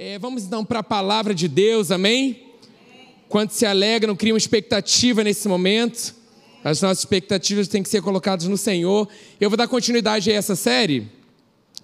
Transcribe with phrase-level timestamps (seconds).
[0.00, 2.40] É, vamos então para a palavra de Deus, amém?
[3.28, 6.14] Quantos se alegram, criam expectativa nesse momento?
[6.62, 9.08] As nossas expectativas têm que ser colocadas no Senhor.
[9.40, 11.08] Eu vou dar continuidade a essa série,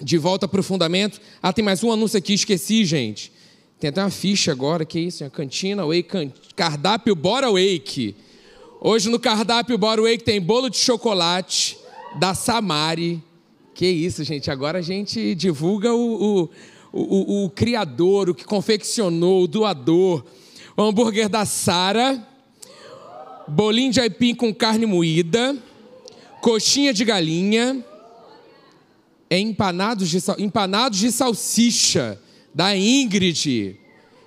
[0.01, 1.21] de volta para o fundamento.
[1.43, 3.33] Ah, tem mais um anúncio aqui, esqueci, gente.
[3.81, 5.25] Tem até uma ficha agora, que é isso?
[5.25, 8.15] A cantina, wake, cardápio Bora Wake.
[8.81, 11.77] Hoje no cardápio Bora Wake tem bolo de chocolate
[12.21, 13.21] da Samari.
[13.75, 16.51] Que isso, gente, agora a gente divulga o, o
[16.95, 20.25] o, o, o criador, o que confeccionou, o doador.
[20.77, 22.25] O hambúrguer da Sara,
[23.49, 25.57] bolinho de aipim com carne moída,
[26.41, 27.85] coxinha de galinha,
[29.29, 32.21] é empanados de, empanados de salsicha
[32.55, 33.77] da Ingrid.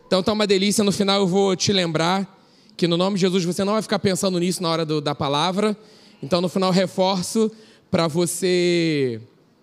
[0.06, 0.84] Então tá uma delícia.
[0.84, 2.36] No final eu vou te lembrar
[2.76, 5.16] que no nome de Jesus você não vai ficar pensando nisso na hora do, da
[5.16, 5.78] palavra.
[6.22, 7.50] Então no final reforço
[7.90, 9.22] para você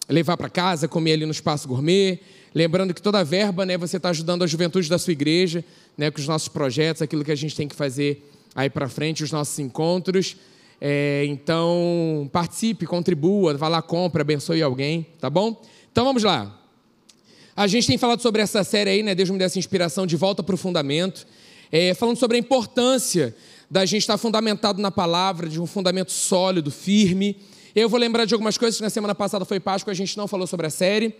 [0.08, 2.18] levar para casa, comer ali no espaço gourmet.
[2.54, 5.64] Lembrando que toda verba, né, você está ajudando a juventude da sua igreja,
[5.98, 9.24] né, com os nossos projetos, aquilo que a gente tem que fazer aí para frente,
[9.24, 10.36] os nossos encontros.
[10.80, 15.60] É, então, participe, contribua, vá lá, compre, abençoe alguém, tá bom?
[15.91, 16.60] Então vamos lá.
[17.56, 19.16] A gente tem falado sobre essa série aí, né?
[19.16, 21.27] Deus me dê essa inspiração de volta para o fundamento,
[21.72, 23.34] é, falando sobre a importância
[23.69, 27.36] da gente estar fundamentado na palavra, de um fundamento sólido, firme.
[27.75, 30.28] Eu vou lembrar de algumas coisas que na semana passada foi Páscoa, a gente não
[30.28, 31.12] falou sobre a série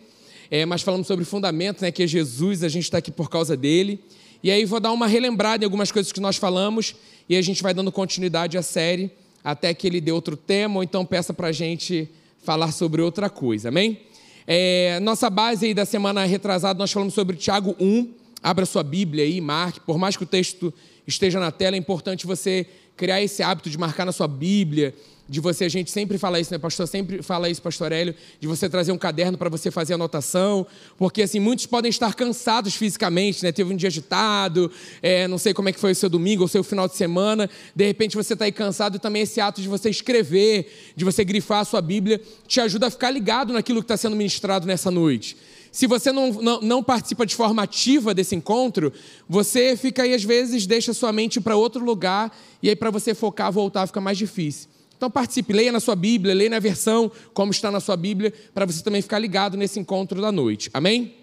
[0.55, 3.57] é, mas falamos sobre fundamento, né, que é Jesus, a gente está aqui por causa
[3.57, 3.99] dele.
[4.41, 6.95] E aí vou dar uma relembrada em algumas coisas que nós falamos
[7.29, 9.11] e a gente vai dando continuidade à série
[9.43, 12.09] até que ele dê outro tema ou então peça para a gente
[12.45, 13.99] falar sobre outra coisa, amém?
[14.47, 18.13] É, nossa base aí da semana retrasada, nós falamos sobre Tiago 1.
[18.41, 19.81] Abra sua Bíblia aí, marque.
[19.81, 20.73] Por mais que o texto
[21.05, 22.65] esteja na tela, é importante você
[22.97, 24.95] criar esse hábito de marcar na sua Bíblia,
[25.35, 26.87] de você, a gente sempre fala isso, né, pastor?
[26.87, 30.65] Sempre fala isso, pastor Hélio, de você trazer um caderno para você fazer anotação,
[30.97, 33.51] porque assim, muitos podem estar cansados fisicamente, né?
[33.51, 34.71] Teve um dia agitado,
[35.03, 37.51] é, não sei como é que foi o seu domingo o seu final de semana,
[37.75, 41.25] de repente você está aí cansado e também esse ato de você escrever, de você
[41.25, 44.91] grifar a sua Bíblia, te ajuda a ficar ligado naquilo que está sendo ministrado nessa
[44.91, 45.37] noite.
[45.73, 48.93] Se você não, não, não, participa de forma ativa desse encontro,
[49.29, 53.13] você fica aí, às vezes, deixa sua mente para outro lugar, e aí, para você
[53.13, 54.69] focar, voltar, fica mais difícil.
[54.97, 58.65] Então participe, leia na sua Bíblia, leia na versão como está na sua Bíblia, para
[58.65, 60.71] você também ficar ligado nesse encontro da noite.
[60.73, 61.15] Amém?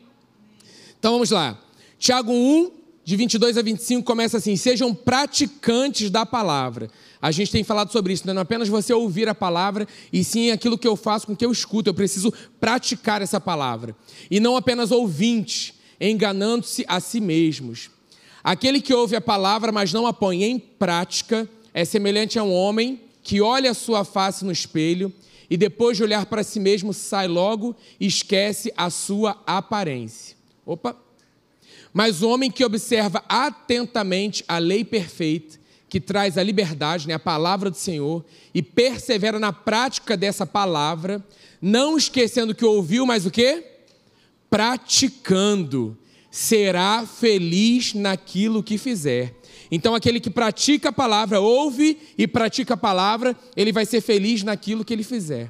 [0.99, 1.59] Então vamos lá.
[1.97, 2.71] Tiago 1,
[3.03, 6.89] de 22 a 25, começa assim: Sejam praticantes da palavra.
[7.21, 10.49] A gente tem falado sobre isso, não é apenas você ouvir a palavra, e sim
[10.49, 11.89] aquilo que eu faço com que eu escuto.
[11.89, 13.95] Eu preciso praticar essa palavra.
[14.29, 17.89] E não apenas ouvintes, enganando-se a si mesmos.
[18.43, 22.51] Aquele que ouve a palavra, mas não a põe em prática, é semelhante a um
[22.51, 25.13] homem que olha a sua face no espelho
[25.49, 30.35] e depois de olhar para si mesmo sai logo e esquece a sua aparência.
[30.65, 30.95] Opa!
[31.93, 37.19] Mas o homem que observa atentamente a lei perfeita, que traz a liberdade, né, a
[37.19, 38.23] palavra do Senhor,
[38.53, 41.21] e persevera na prática dessa palavra,
[41.61, 43.65] não esquecendo que ouviu, mas o quê?
[44.49, 45.97] Praticando,
[46.31, 49.35] será feliz naquilo que fizer.
[49.71, 54.43] Então, aquele que pratica a palavra, ouve e pratica a palavra, ele vai ser feliz
[54.43, 55.49] naquilo que ele fizer.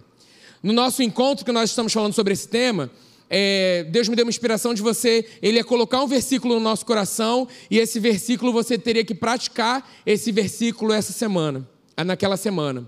[0.61, 2.91] No nosso encontro que nós estamos falando sobre esse tema,
[3.27, 6.85] é, Deus me deu uma inspiração de você, ele ia colocar um versículo no nosso
[6.85, 11.67] coração e esse versículo você teria que praticar esse versículo essa semana,
[12.05, 12.87] naquela semana.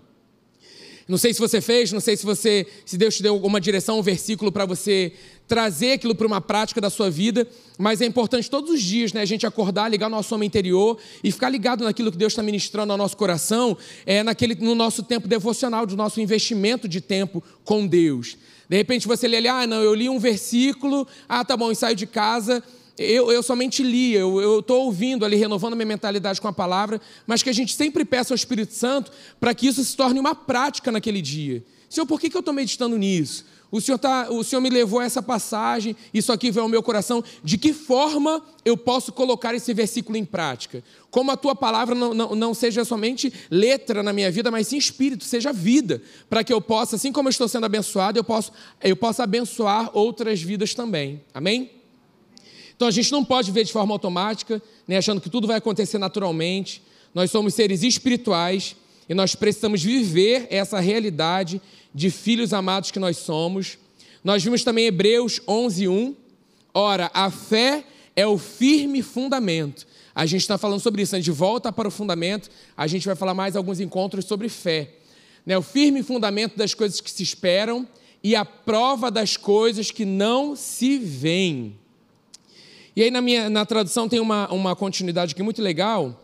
[1.08, 4.00] Não sei se você fez, não sei se você, se Deus te deu alguma direção,
[4.00, 5.14] um versículo para você
[5.48, 9.22] trazer aquilo para uma prática da sua vida, mas é importante todos os dias, né,
[9.22, 12.42] a gente acordar, ligar o nosso homem interior e ficar ligado naquilo que Deus está
[12.42, 17.44] ministrando ao nosso coração, é naquele, no nosso tempo devocional, do nosso investimento de tempo
[17.64, 18.38] com Deus.
[18.70, 21.76] De repente você lê ali, ah, não, eu li um versículo, ah, tá bom, e
[21.76, 22.64] saio de casa
[22.98, 27.42] eu, eu somente li, eu estou ouvindo ali, renovando minha mentalidade com a palavra, mas
[27.42, 30.92] que a gente sempre peça ao Espírito Santo para que isso se torne uma prática
[30.92, 31.64] naquele dia.
[31.90, 33.46] Senhor, por que, que eu estou meditando nisso?
[33.74, 36.84] O Senhor, tá, o Senhor me levou a essa passagem, isso aqui veio ao meu
[36.84, 37.24] coração.
[37.44, 40.84] De que forma eu posso colocar esse versículo em prática?
[41.10, 44.78] Como a tua palavra não, não, não seja somente letra na minha vida, mas sim
[44.78, 48.52] espírito, seja vida, para que eu possa, assim como eu estou sendo abençoado, eu, posso,
[48.80, 51.20] eu possa abençoar outras vidas também.
[51.34, 51.72] Amém?
[52.76, 55.98] Então a gente não pode ver de forma automática, né, achando que tudo vai acontecer
[55.98, 56.84] naturalmente.
[57.12, 58.76] Nós somos seres espirituais
[59.08, 61.62] e nós precisamos viver essa realidade
[61.94, 63.78] de filhos amados que nós somos.
[64.24, 66.16] Nós vimos também Hebreus 11:1.
[66.74, 67.84] Ora, a fé
[68.16, 69.86] é o firme fundamento.
[70.16, 71.22] A gente está falando sobre isso, né?
[71.22, 74.92] de volta para o fundamento, a gente vai falar mais alguns encontros sobre fé.
[75.46, 75.58] Né?
[75.58, 77.88] O firme fundamento das coisas que se esperam
[78.24, 81.76] e a prova das coisas que não se veem.
[82.96, 86.23] E aí na minha na tradução tem uma, uma continuidade aqui muito legal.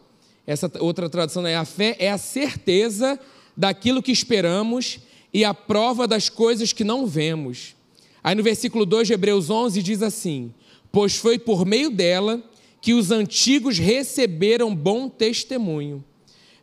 [0.50, 3.20] Essa outra tradução é a fé é a certeza
[3.56, 4.98] daquilo que esperamos
[5.32, 7.76] e a prova das coisas que não vemos.
[8.24, 10.52] Aí no versículo 2 de Hebreus 11 diz assim:
[10.92, 12.44] Pois foi por meio dela
[12.82, 16.04] que os antigos receberam bom testemunho.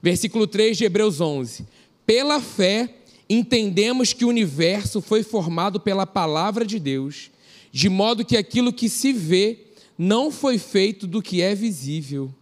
[0.02, 1.64] Versículo 3 de Hebreus 11:
[2.04, 2.92] Pela fé
[3.30, 7.30] entendemos que o universo foi formado pela palavra de Deus,
[7.70, 9.60] de modo que aquilo que se vê
[9.96, 12.34] não foi feito do que é visível.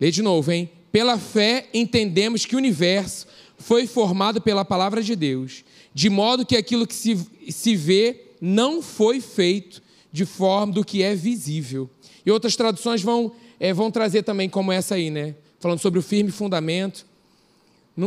[0.00, 0.70] Lê de novo, hein?
[0.92, 3.26] Pela fé entendemos que o universo
[3.58, 7.18] foi formado pela palavra de Deus, de modo que aquilo que se,
[7.50, 11.90] se vê não foi feito de forma do que é visível.
[12.24, 15.34] E outras traduções vão, é, vão trazer também como essa aí, né?
[15.60, 17.04] Falando sobre o firme fundamento.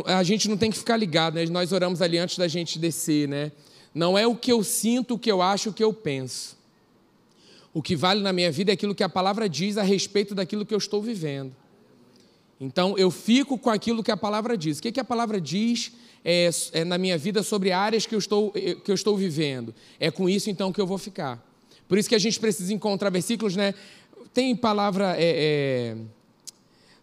[0.06, 1.46] A gente não tem que ficar ligado, né?
[1.48, 3.52] Nós oramos ali antes da gente descer, né?
[3.94, 6.58] Não é o que eu sinto, o que eu acho, o que eu penso.
[7.74, 10.66] O que vale na minha vida é aquilo que a palavra diz a respeito daquilo
[10.66, 11.54] que eu estou vivendo.
[12.62, 14.78] Então, eu fico com aquilo que a palavra diz.
[14.78, 15.94] O que, que a palavra diz
[16.24, 19.74] é, é, na minha vida sobre áreas que eu, estou, eh, que eu estou vivendo?
[20.00, 21.44] É com isso, então, que eu vou ficar.
[21.88, 23.74] Por isso que a gente precisa encontrar versículos, né?
[24.32, 25.16] Tem palavra.
[25.18, 25.98] É, é,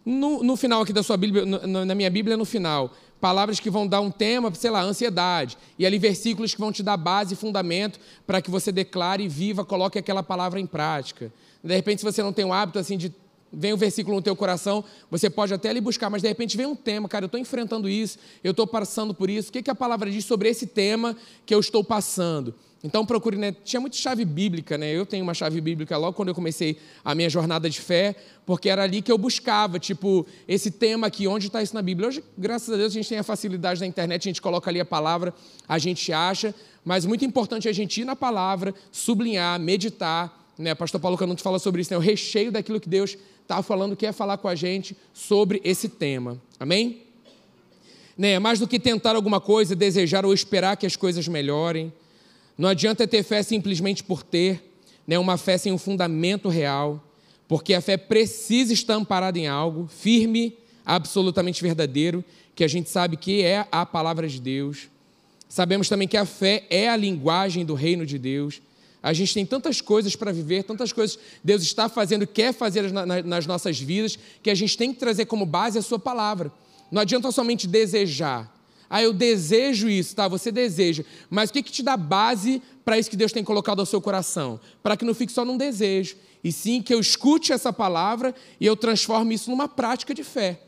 [0.05, 3.69] no, no, final aqui da sua Bíblia, no, na minha Bíblia, no final, palavras que
[3.69, 5.57] vão dar um tema, sei lá, ansiedade.
[5.77, 9.65] E ali versículos que vão te dar base e fundamento para que você declare, viva,
[9.65, 11.33] coloque aquela palavra em prática.
[11.61, 13.13] De repente, se você não tem o hábito assim de
[13.51, 16.65] vem um versículo no teu coração, você pode até ali buscar, mas de repente vem
[16.65, 19.49] um tema, cara, eu estou enfrentando isso, eu estou passando por isso.
[19.49, 21.15] O que, que a palavra diz sobre esse tema
[21.45, 22.53] que eu estou passando?
[22.83, 23.53] Então procure, né?
[23.63, 24.89] Tinha muita chave bíblica, né?
[24.89, 28.15] Eu tenho uma chave bíblica logo quando eu comecei a minha jornada de fé,
[28.45, 32.07] porque era ali que eu buscava, tipo, esse tema aqui, onde está isso na Bíblia?
[32.07, 34.79] Hoje, graças a Deus, a gente tem a facilidade da internet, a gente coloca ali
[34.79, 35.33] a palavra,
[35.67, 36.55] a gente acha,
[36.85, 40.73] mas muito importante é a gente ir na palavra, sublinhar, meditar, né?
[40.73, 41.97] Pastor Paulo Canuto fala sobre isso, né?
[41.97, 43.17] O recheio daquilo que Deus
[43.49, 46.39] está falando, quer falar com a gente sobre esse tema.
[46.59, 47.01] Amém?
[48.15, 48.37] Né?
[48.37, 51.91] Mais do que tentar alguma coisa, desejar ou esperar que as coisas melhorem.
[52.55, 54.71] Não adianta ter fé simplesmente por ter,
[55.07, 57.03] né, uma fé sem um fundamento real,
[57.47, 60.55] porque a fé precisa estar amparada em algo firme,
[60.85, 62.23] absolutamente verdadeiro,
[62.53, 64.89] que a gente sabe que é a palavra de Deus.
[65.47, 68.61] Sabemos também que a fé é a linguagem do reino de Deus.
[69.01, 72.91] A gente tem tantas coisas para viver, tantas coisas Deus está fazendo, quer fazer
[73.23, 76.51] nas nossas vidas, que a gente tem que trazer como base a Sua palavra.
[76.91, 78.51] Não adianta somente desejar,
[78.89, 80.27] ah, eu desejo isso, tá?
[80.27, 81.05] Você deseja.
[81.29, 84.01] Mas o que, que te dá base para isso que Deus tem colocado ao seu
[84.01, 84.59] coração?
[84.81, 86.15] Para que não fique só num desejo.
[86.43, 90.59] E sim que eu escute essa palavra e eu transforme isso numa prática de fé.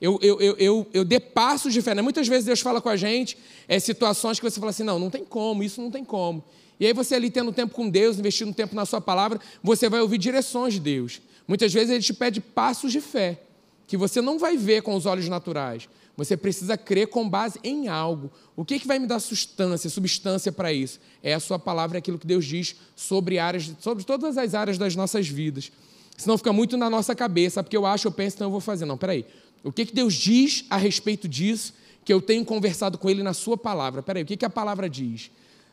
[0.00, 1.94] Eu, eu, eu, eu, eu dê passos de fé.
[1.94, 2.02] Né?
[2.02, 5.10] Muitas vezes Deus fala com a gente é, situações que você fala assim: não, não
[5.10, 6.44] tem como, isso não tem como.
[6.78, 10.00] E aí você ali tendo tempo com Deus, investindo tempo na sua palavra, você vai
[10.00, 11.20] ouvir direções de Deus.
[11.48, 13.40] Muitas vezes ele te pede passos de fé,
[13.86, 17.88] que você não vai ver com os olhos naturais, você precisa crer com base em
[17.88, 18.30] algo.
[18.54, 20.98] O que, que vai me dar substância, substância para isso?
[21.22, 24.76] É a sua palavra, é aquilo que Deus diz sobre áreas, sobre todas as áreas
[24.76, 25.70] das nossas vidas.
[26.16, 28.86] Senão fica muito na nossa cabeça, porque eu acho, eu penso, então eu vou fazer.
[28.86, 29.26] Não, peraí.
[29.66, 31.74] O que, que Deus diz a respeito disso
[32.04, 34.00] que eu tenho conversado com Ele na Sua palavra?
[34.00, 35.28] Peraí, o que, que a palavra diz?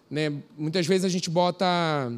[0.10, 0.34] Né?
[0.58, 2.12] Muitas vezes a gente bota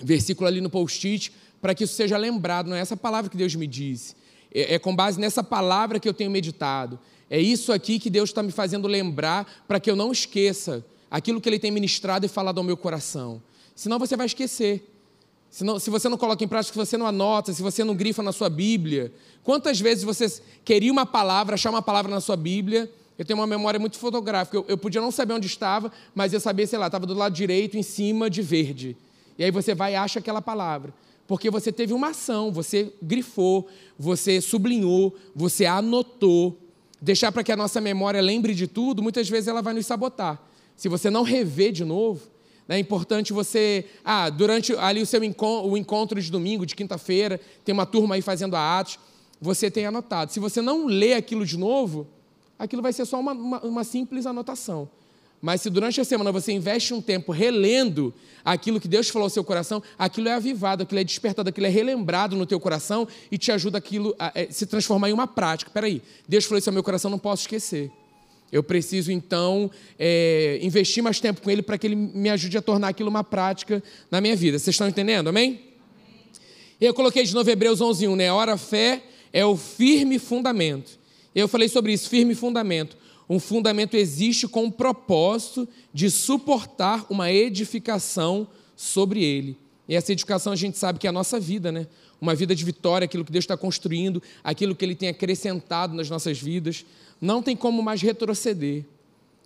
[0.00, 2.68] versículo ali no post-it para que isso seja lembrado.
[2.68, 4.14] Não é essa palavra que Deus me disse.
[4.54, 7.00] É, é com base nessa palavra que eu tenho meditado.
[7.28, 11.40] É isso aqui que Deus está me fazendo lembrar para que eu não esqueça aquilo
[11.40, 13.42] que Ele tem ministrado e falado ao meu coração.
[13.74, 14.95] Senão você vai esquecer.
[15.56, 18.22] Senão, se você não coloca em prática, se você não anota, se você não grifa
[18.22, 19.10] na sua Bíblia.
[19.42, 20.30] Quantas vezes você
[20.62, 22.92] queria uma palavra, achar uma palavra na sua Bíblia?
[23.18, 24.54] Eu tenho uma memória muito fotográfica.
[24.54, 27.32] Eu, eu podia não saber onde estava, mas eu sabia, sei lá, estava do lado
[27.32, 28.98] direito, em cima de verde.
[29.38, 30.92] E aí você vai e acha aquela palavra.
[31.26, 33.66] Porque você teve uma ação, você grifou,
[33.98, 36.58] você sublinhou, você anotou
[37.00, 40.38] deixar para que a nossa memória lembre de tudo, muitas vezes ela vai nos sabotar.
[40.76, 42.35] Se você não rever de novo,
[42.68, 43.84] é importante você.
[44.04, 48.16] Ah, durante ali o seu encontro, o encontro de domingo, de quinta-feira, tem uma turma
[48.16, 48.98] aí fazendo a atos,
[49.40, 50.32] você tem anotado.
[50.32, 52.06] Se você não lê aquilo de novo,
[52.58, 54.88] aquilo vai ser só uma, uma, uma simples anotação.
[55.40, 58.12] Mas se durante a semana você investe um tempo relendo
[58.44, 61.70] aquilo que Deus falou ao seu coração, aquilo é avivado, aquilo é despertado, aquilo é
[61.70, 65.26] relembrado no teu coração e te ajuda aquilo a, a, a se transformar em uma
[65.26, 65.70] prática.
[65.70, 67.92] Peraí, Deus falou isso ao meu coração, não posso esquecer.
[68.50, 72.62] Eu preciso, então, é, investir mais tempo com Ele para que Ele me ajude a
[72.62, 74.58] tornar aquilo uma prática na minha vida.
[74.58, 75.28] Vocês estão entendendo?
[75.28, 75.44] Amém?
[75.46, 75.60] Amém.
[76.80, 78.32] Eu coloquei de novo Hebreus 11, 1, né?
[78.32, 80.98] Ora, fé é o firme fundamento.
[81.34, 82.96] Eu falei sobre isso, firme fundamento.
[83.28, 89.58] Um fundamento existe com o propósito de suportar uma edificação sobre ele.
[89.88, 91.86] E essa edificação a gente sabe que é a nossa vida, né?
[92.20, 96.08] Uma vida de vitória, aquilo que Deus está construindo, aquilo que Ele tem acrescentado nas
[96.08, 96.84] nossas vidas.
[97.20, 98.84] Não tem como mais retroceder.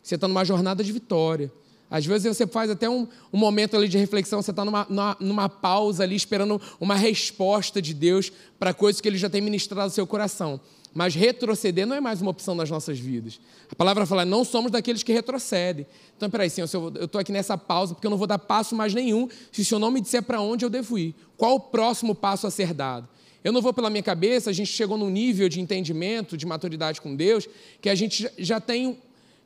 [0.03, 1.53] Você está numa jornada de vitória.
[1.91, 5.17] Às vezes você faz até um, um momento ali de reflexão, você está numa, numa,
[5.19, 9.89] numa, pausa ali, esperando uma resposta de Deus para coisas que Ele já tem ministrado
[9.89, 10.61] no seu coração.
[10.93, 13.41] Mas retroceder não é mais uma opção nas nossas vidas.
[13.71, 15.87] A palavra fala, não somos daqueles que retrocedem.
[16.17, 18.93] Então, peraí, Senhor, eu estou aqui nessa pausa porque eu não vou dar passo mais
[18.93, 21.15] nenhum se o Senhor não me disser para onde eu devo ir.
[21.37, 23.09] Qual o próximo passo a ser dado?
[23.43, 27.01] Eu não vou pela minha cabeça, a gente chegou num nível de entendimento, de maturidade
[27.01, 27.49] com Deus,
[27.81, 28.99] que a gente já tem,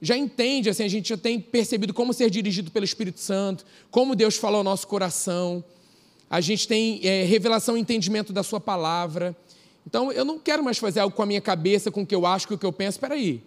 [0.02, 4.16] já entende, assim, a gente já tem percebido como ser dirigido pelo Espírito Santo, como
[4.16, 5.62] Deus falou ao nosso coração.
[6.28, 9.36] A gente tem é, revelação e entendimento da Sua palavra.
[9.86, 12.26] Então, eu não quero mais fazer algo com a minha cabeça, com o que eu
[12.26, 12.96] acho, com o que eu penso.
[12.96, 13.42] Espera aí.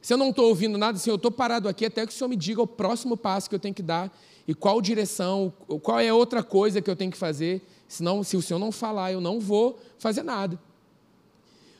[0.00, 2.28] Se eu não estou ouvindo nada, assim, eu estou parado aqui até que o Senhor
[2.28, 4.16] me diga o próximo passo que eu tenho que dar
[4.46, 7.62] e qual direção, qual é outra coisa que eu tenho que fazer.
[7.86, 10.58] Senão, se o Senhor não falar, eu não vou fazer nada.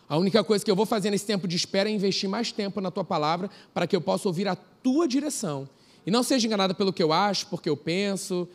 [0.08, 2.80] A única coisa que eu vou fazer nesse tempo de espera é investir mais tempo
[2.80, 5.68] na tua palavra para que eu possa ouvir a tua direção.
[6.06, 8.48] E não seja enganado pelo que eu acho, porque eu penso,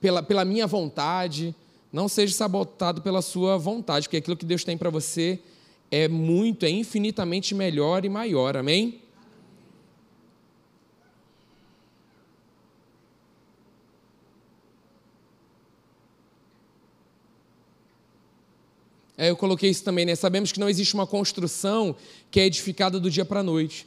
[0.00, 1.54] pela, pela minha vontade.
[1.92, 5.40] Não seja sabotado pela sua vontade, porque aquilo que Deus tem para você
[5.90, 8.56] é muito, é infinitamente melhor e maior.
[8.56, 9.00] Amém?
[19.16, 20.14] É, eu coloquei isso também, né?
[20.14, 21.96] Sabemos que não existe uma construção
[22.30, 23.84] que é edificada do dia para a noite.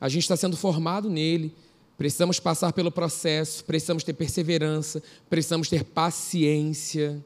[0.00, 1.54] A gente está sendo formado nele,
[1.98, 7.22] precisamos passar pelo processo, precisamos ter perseverança, precisamos ter paciência.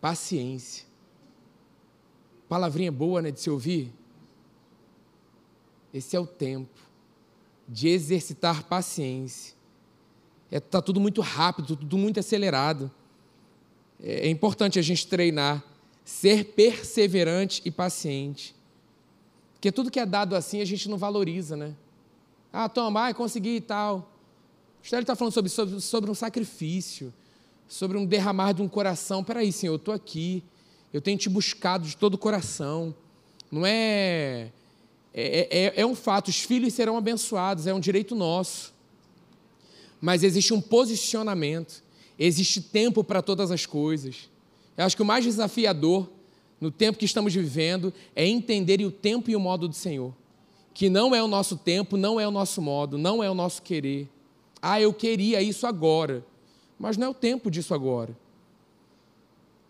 [0.00, 0.86] Paciência.
[2.48, 3.92] Palavrinha boa, né, de se ouvir.
[5.92, 6.78] Esse é o tempo
[7.68, 9.54] de exercitar paciência.
[10.50, 12.90] É, tá tudo muito rápido, tudo muito acelerado.
[14.00, 15.64] É, é importante a gente treinar,
[16.04, 18.54] ser perseverante e paciente.
[19.54, 21.74] Porque tudo que é dado assim a gente não valoriza, né?
[22.52, 24.12] Ah, toma, ah, consegui e tal.
[24.80, 27.12] O Estélio está falando sobre, sobre, sobre um sacrifício
[27.68, 29.24] sobre um derramar de um coração.
[29.24, 30.42] Peraí, Senhor, eu estou aqui,
[30.92, 32.94] eu tenho te buscado de todo o coração.
[33.50, 34.50] Não é,
[35.12, 38.74] é, é, é um fato, os filhos serão abençoados, é um direito nosso.
[40.00, 41.82] Mas existe um posicionamento,
[42.18, 44.28] existe tempo para todas as coisas.
[44.76, 46.08] Eu acho que o mais desafiador
[46.60, 50.14] no tempo que estamos vivendo é entender o tempo e o modo do Senhor.
[50.72, 53.62] Que não é o nosso tempo, não é o nosso modo, não é o nosso
[53.62, 54.08] querer.
[54.60, 56.24] Ah, eu queria isso agora
[56.78, 58.16] mas não é o tempo disso agora.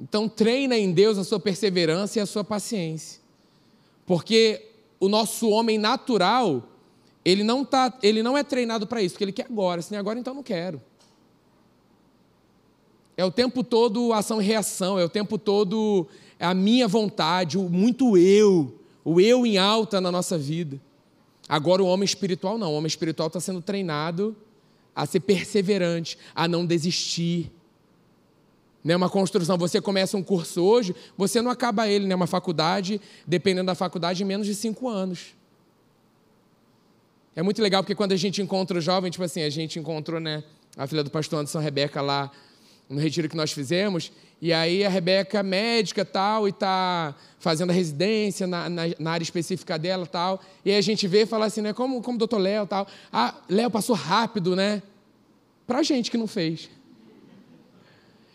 [0.00, 3.20] Então treina em Deus a sua perseverança e a sua paciência.
[4.04, 4.70] Porque
[5.00, 6.62] o nosso homem natural,
[7.24, 9.80] ele não, tá, ele não é treinado para isso, porque ele quer agora.
[9.82, 10.80] Se nem agora, então não quero.
[13.16, 16.06] É o tempo todo ação e reação, é o tempo todo
[16.38, 20.78] a minha vontade, o muito eu, o eu em alta na nossa vida.
[21.48, 24.36] Agora o homem espiritual não, o homem espiritual está sendo treinado
[24.96, 27.52] a ser perseverante, a não desistir.
[28.82, 29.58] Não é uma construção.
[29.58, 32.14] Você começa um curso hoje, você não acaba ele, né?
[32.14, 35.34] Uma faculdade, dependendo da faculdade, em menos de cinco anos.
[37.34, 40.18] É muito legal porque quando a gente encontra o jovem, tipo assim, a gente encontrou,
[40.18, 40.42] né,
[40.74, 42.32] a filha do pastor Anderson Rebeca lá
[42.88, 47.72] no retiro que nós fizemos, e aí a Rebeca, médica tal, e está fazendo a
[47.72, 50.40] residência na, na, na, área específica dela tal.
[50.64, 51.72] E aí a gente vê e fala assim, né?
[51.72, 52.86] Como, como o doutor Léo tal.
[53.12, 54.82] Ah, Léo passou rápido, né?
[55.66, 56.68] Para a gente que não fez.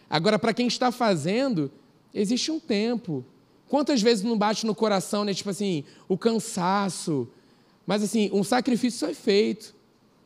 [0.09, 1.71] Agora, para quem está fazendo,
[2.13, 3.23] existe um tempo.
[3.69, 5.33] Quantas vezes não bate no coração, né?
[5.33, 7.27] Tipo assim, o cansaço.
[7.85, 9.73] Mas assim, um sacrifício foi feito.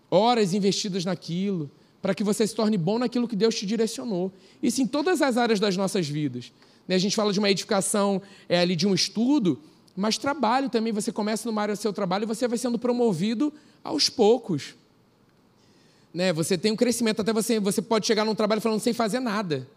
[0.09, 1.69] Horas investidas naquilo
[2.05, 4.31] para que você se torne bom naquilo que Deus te direcionou.
[4.61, 6.53] Isso em todas as áreas das nossas vidas.
[6.87, 9.59] Né, a gente fala de uma edificação é, ali de um estudo,
[9.95, 10.93] mas trabalho também.
[10.93, 13.51] Você começa numa área do seu trabalho e você vai sendo promovido
[13.83, 14.75] aos poucos.
[16.13, 16.31] Né?
[16.31, 19.67] Você tem um crescimento, até você, você pode chegar num trabalho falando sem fazer nada.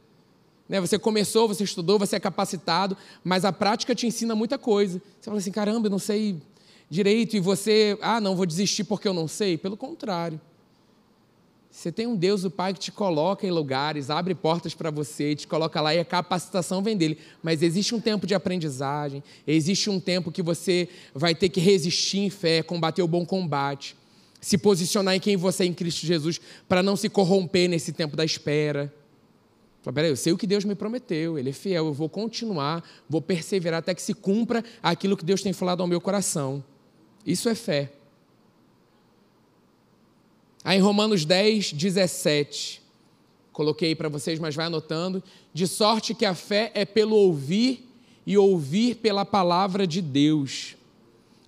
[0.69, 0.83] Né?
[0.83, 2.95] Você começou, você estudou, você é capacitado,
[3.25, 5.01] mas a prática te ensina muita coisa.
[5.19, 6.37] Você fala assim: caramba, eu não sei
[6.91, 9.57] direito, e você, ah, não, vou desistir porque eu não sei.
[9.57, 10.39] Pelo contrário.
[11.79, 15.37] Você tem um Deus, o Pai, que te coloca em lugares, abre portas para você,
[15.37, 17.19] te coloca lá e a capacitação vem dele.
[17.41, 22.19] Mas existe um tempo de aprendizagem, existe um tempo que você vai ter que resistir
[22.19, 23.95] em fé, combater o bom combate,
[24.41, 28.17] se posicionar em quem você é em Cristo Jesus, para não se corromper nesse tempo
[28.17, 28.93] da espera.
[29.81, 32.83] Fala, peraí, eu sei o que Deus me prometeu, Ele é fiel, eu vou continuar,
[33.09, 36.65] vou perseverar até que se cumpra aquilo que Deus tem falado ao meu coração.
[37.25, 37.93] Isso é fé.
[40.69, 42.83] Aí em Romanos 10, 17.
[43.55, 45.25] Coloquei para vocês, mas vai anotando.
[45.51, 47.89] De sorte que a fé é pelo ouvir
[48.27, 50.77] e ouvir pela palavra de Deus.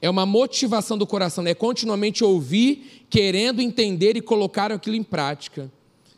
[0.01, 5.71] É uma motivação do coração, é continuamente ouvir, querendo entender e colocar aquilo em prática.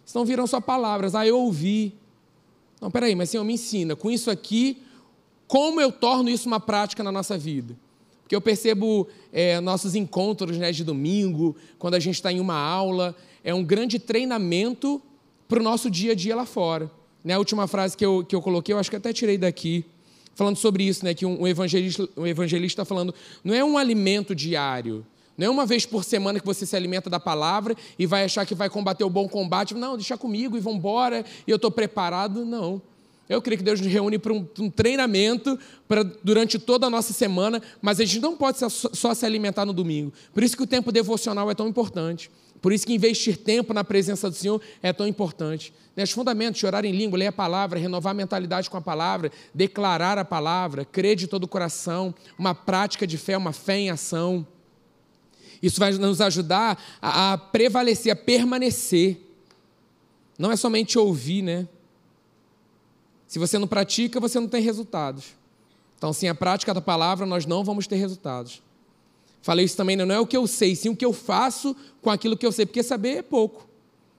[0.07, 1.93] Senão viram só palavras, ah, eu ouvi.
[2.81, 4.81] Não, peraí, mas Senhor, me ensina, com isso aqui,
[5.49, 7.77] como eu torno isso uma prática na nossa vida?
[8.33, 12.57] Porque eu percebo é, nossos encontros né, de domingo, quando a gente está em uma
[12.57, 15.03] aula, é um grande treinamento
[15.47, 16.91] para o nosso dia a dia lá fora.
[17.23, 19.85] Né, a última frase que eu, que eu coloquei, eu acho que até tirei daqui,
[20.35, 23.77] falando sobre isso, né, que um, um evangelista um evangelista está falando, não é um
[23.77, 25.05] alimento diário,
[25.37, 28.47] não é uma vez por semana que você se alimenta da palavra e vai achar
[28.47, 29.75] que vai combater o bom combate.
[29.75, 32.47] Não, deixa comigo e vamos embora, e eu estou preparado.
[32.47, 32.81] Não.
[33.33, 35.59] Eu creio que Deus nos reúne para um, um treinamento
[35.89, 39.65] para durante toda a nossa semana, mas a gente não pode só, só se alimentar
[39.65, 40.13] no domingo.
[40.33, 42.31] Por isso que o tempo devocional é tão importante.
[42.61, 45.75] Por isso que investir tempo na presença do Senhor é tão importante.
[45.97, 48.81] Né, os fundamentos de orar em língua, ler a palavra, renovar a mentalidade com a
[48.81, 53.79] palavra, declarar a palavra, crer de todo o coração, uma prática de fé, uma fé
[53.79, 54.47] em ação.
[55.61, 59.21] Isso vai nos ajudar a, a prevalecer, a permanecer.
[60.39, 61.67] Não é somente ouvir, né?
[63.33, 65.29] Se você não pratica, você não tem resultados.
[65.97, 68.61] Então, sem a prática da palavra, nós não vamos ter resultados.
[69.41, 72.11] Falei isso também, não é o que eu sei, sim o que eu faço com
[72.11, 73.67] aquilo que eu sei, porque saber é pouco.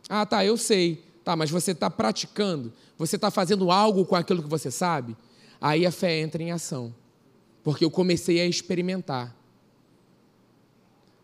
[0.09, 1.03] Ah, tá, eu sei.
[1.23, 5.15] Tá, mas você está praticando, você está fazendo algo com aquilo que você sabe?
[5.61, 6.91] Aí a fé entra em ação.
[7.63, 9.31] Porque eu comecei a experimentar.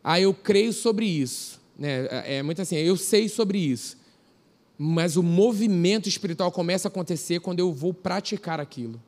[0.03, 1.60] Ah, eu creio sobre isso.
[1.75, 2.05] Né?
[2.05, 3.98] É, é muito assim, eu sei sobre isso.
[4.82, 9.00] Mas o movimento espiritual começa a acontecer quando eu vou praticar aquilo.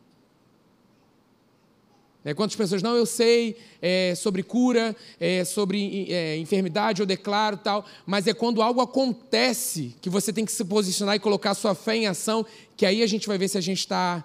[2.24, 7.58] É, quantas pessoas, não, eu sei é, sobre cura, é, sobre é, enfermidade, eu declaro
[7.58, 11.74] tal, mas é quando algo acontece que você tem que se posicionar e colocar sua
[11.74, 12.46] fé em ação,
[12.78, 14.24] que aí a gente vai ver se a gente está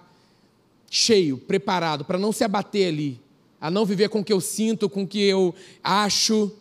[0.91, 3.19] cheio, preparado, para não se abater ali,
[3.59, 6.51] a não viver com o que eu sinto, com o que eu acho.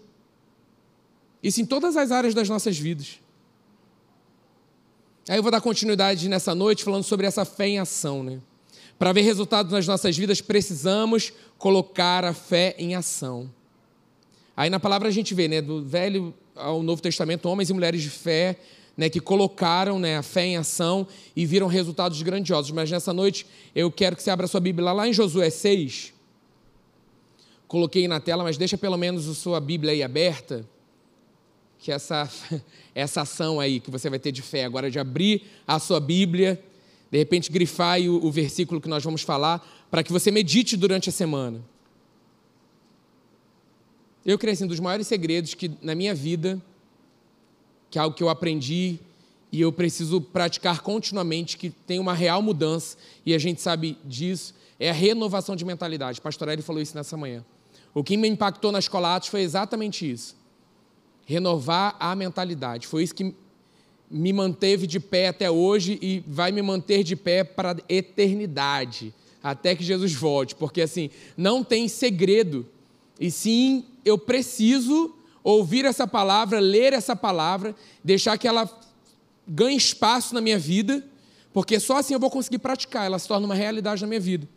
[1.43, 3.21] Isso em todas as áreas das nossas vidas.
[5.29, 8.39] Aí eu vou dar continuidade nessa noite falando sobre essa fé em ação, né?
[8.97, 13.51] Para ver resultados nas nossas vidas, precisamos colocar a fé em ação.
[14.57, 18.01] Aí na palavra a gente vê, né, do Velho ao Novo Testamento, homens e mulheres
[18.03, 18.57] de fé,
[18.97, 22.71] né, que colocaram né, a fé em ação e viram resultados grandiosos.
[22.71, 26.15] Mas nessa noite eu quero que você abra sua Bíblia lá em Josué 6.
[27.67, 30.65] Coloquei na tela, mas deixa pelo menos a sua Bíblia aí aberta.
[31.79, 32.29] Que essa,
[32.95, 36.63] essa ação aí que você vai ter de fé agora, de abrir a sua Bíblia
[37.11, 41.09] de repente, grifar o, o versículo que nós vamos falar, para que você medite durante
[41.09, 41.61] a semana.
[44.25, 46.61] Eu creio assim, dos maiores segredos que na minha vida,
[47.91, 48.99] que é algo que eu aprendi
[49.53, 54.55] e eu preciso praticar continuamente, que tem uma real mudança, e a gente sabe disso,
[54.79, 56.21] é a renovação de mentalidade.
[56.21, 57.45] Pastor Eli falou isso nessa manhã.
[57.95, 60.37] O que me impactou na escola Atos foi exatamente isso.
[61.27, 62.87] Renovar a mentalidade.
[62.87, 63.35] Foi isso que
[64.11, 69.13] me manteve de pé até hoje e vai me manter de pé para a eternidade,
[69.43, 72.67] até que Jesus volte, porque assim, não tem segredo.
[73.19, 78.71] E sim, eu preciso ouvir essa palavra, ler essa palavra, deixar que ela
[79.47, 81.05] ganhe espaço na minha vida,
[81.53, 84.49] porque só assim eu vou conseguir praticar, ela se torna uma realidade na minha vida.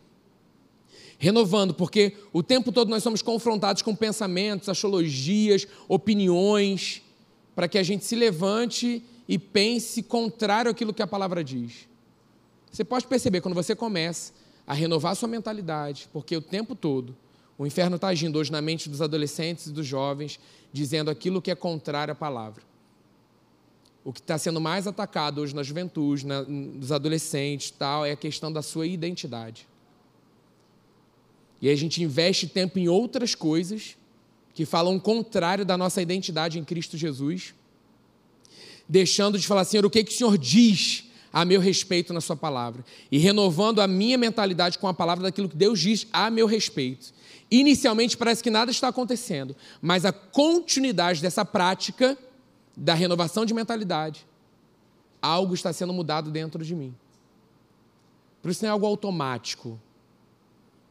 [1.19, 7.03] Renovando, porque o tempo todo nós somos confrontados com pensamentos, astrologias, opiniões,
[7.53, 11.88] para que a gente se levante e pense contrário àquilo que a palavra diz.
[12.71, 14.34] Você pode perceber quando você começa
[14.65, 17.15] a renovar sua mentalidade, porque o tempo todo
[17.60, 20.39] o inferno está agindo hoje na mente dos adolescentes e dos jovens,
[20.71, 22.63] dizendo aquilo que é contrário à palavra.
[24.01, 28.15] O que está sendo mais atacado hoje na juventude, na, nos adolescentes, tal, é a
[28.15, 29.67] questão da sua identidade.
[31.62, 33.98] E a gente investe tempo em outras coisas
[34.54, 37.54] que falam o contrário da nossa identidade em Cristo Jesus
[38.89, 42.36] deixando de falar, Senhor, o que, que o Senhor diz a meu respeito na Sua
[42.36, 46.48] palavra, e renovando a minha mentalidade com a palavra daquilo que Deus diz a meu
[46.48, 47.13] respeito.
[47.52, 52.17] Inicialmente parece que nada está acontecendo, mas a continuidade dessa prática
[52.76, 54.26] da renovação de mentalidade,
[55.22, 56.95] algo está sendo mudado dentro de mim.
[58.41, 59.80] Por isso não é algo automático.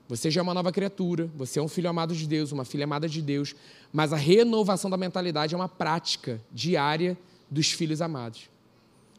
[0.08, 2.84] Você já é uma nova criatura, você é um filho amado de Deus, uma filha
[2.84, 3.54] amada de Deus,
[3.92, 7.16] mas a renovação da mentalidade é uma prática diária
[7.50, 8.48] dos filhos amados.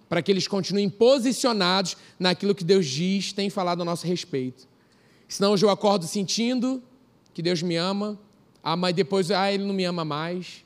[0.09, 4.67] Para que eles continuem posicionados naquilo que Deus diz, tem falado a nosso respeito.
[5.27, 6.81] Senão hoje eu acordo sentindo
[7.35, 8.17] que Deus me ama,
[8.63, 10.65] ah, mas depois, ah, Ele não me ama mais.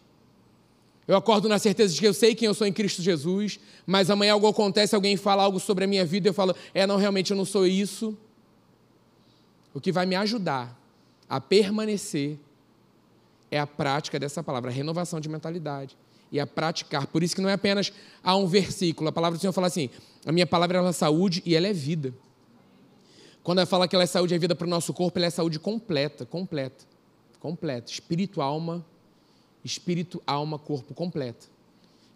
[1.06, 4.10] Eu acordo na certeza de que eu sei quem eu sou em Cristo Jesus, mas
[4.10, 7.32] amanhã algo acontece, alguém fala algo sobre a minha vida, eu falo, é, não, realmente
[7.32, 8.18] eu não sou isso.
[9.74, 10.80] O que vai me ajudar
[11.28, 12.38] a permanecer
[13.50, 15.98] é a prática dessa palavra, a renovação de mentalidade.
[16.32, 17.06] E a praticar.
[17.06, 19.08] Por isso que não é apenas a um versículo.
[19.08, 19.90] A palavra do Senhor fala assim:
[20.26, 22.12] a minha palavra é saúde e ela é vida.
[23.44, 25.28] Quando ela fala que ela é saúde e é vida para o nosso corpo, ela
[25.28, 26.86] é saúde completa, completa,
[27.40, 27.92] completa.
[27.92, 28.84] Espírito, alma,
[29.64, 31.46] espírito, alma, corpo completa.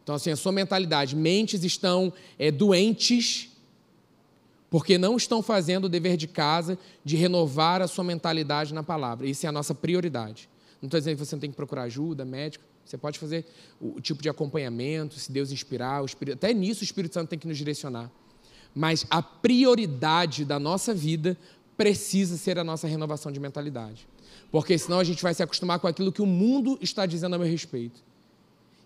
[0.04, 3.50] Então, assim, a sua mentalidade, mentes estão é, doentes
[4.70, 9.28] porque não estão fazendo o dever de casa de renovar a sua mentalidade na palavra.
[9.28, 10.50] Isso é a nossa prioridade.
[10.82, 12.64] Não estou dizendo que você não tem que procurar ajuda, médico.
[12.86, 13.46] Você pode fazer
[13.82, 17.48] o tipo de acompanhamento, se Deus inspirar, Espírito, até nisso o Espírito Santo tem que
[17.48, 18.10] nos direcionar.
[18.74, 21.38] Mas a prioridade da nossa vida
[21.76, 24.08] precisa ser a nossa renovação de mentalidade.
[24.52, 27.40] Porque senão a gente vai se acostumar com aquilo que o mundo está dizendo a
[27.40, 28.02] meu respeito.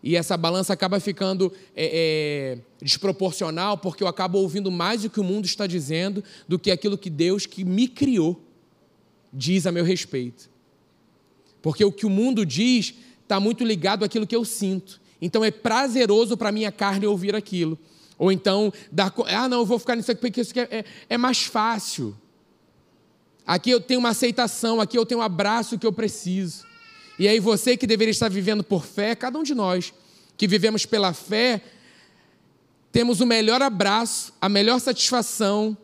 [0.04, 5.20] E essa balança acaba ficando é, é, desproporcional, porque eu acabo ouvindo mais o que
[5.20, 8.42] o mundo está dizendo do que aquilo que Deus, que me criou,
[9.32, 10.50] diz a meu respeito.
[11.62, 15.00] Porque o que o mundo diz está muito ligado àquilo que eu sinto.
[15.22, 17.78] Então é prazeroso para a minha carne ouvir aquilo.
[18.18, 20.86] Ou então, dar, ah, não, eu vou ficar nisso aqui porque isso aqui é, é,
[21.10, 22.18] é mais fácil.
[23.46, 26.71] Aqui eu tenho uma aceitação, aqui eu tenho um abraço que eu preciso.
[27.20, 29.94] E aí você que deveria estar vivendo por fé, cada um de nós
[30.38, 31.62] que vivemos pela fé,
[32.92, 35.78] temos o melhor abraço, a melhor satisfação,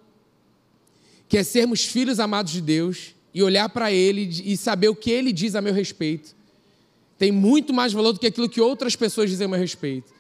[1.30, 5.12] que é sermos filhos amados de Deus e olhar para Ele e saber o que
[5.12, 6.36] Ele diz a meu respeito.
[7.18, 10.12] Tem muito mais valor do que aquilo que outras pessoas dizem a meu respeito.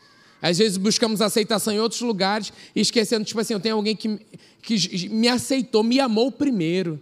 [0.41, 4.19] Às vezes buscamos aceitação em outros lugares e esquecendo, tipo assim, eu tenho alguém que,
[4.61, 7.01] que me aceitou, me amou primeiro,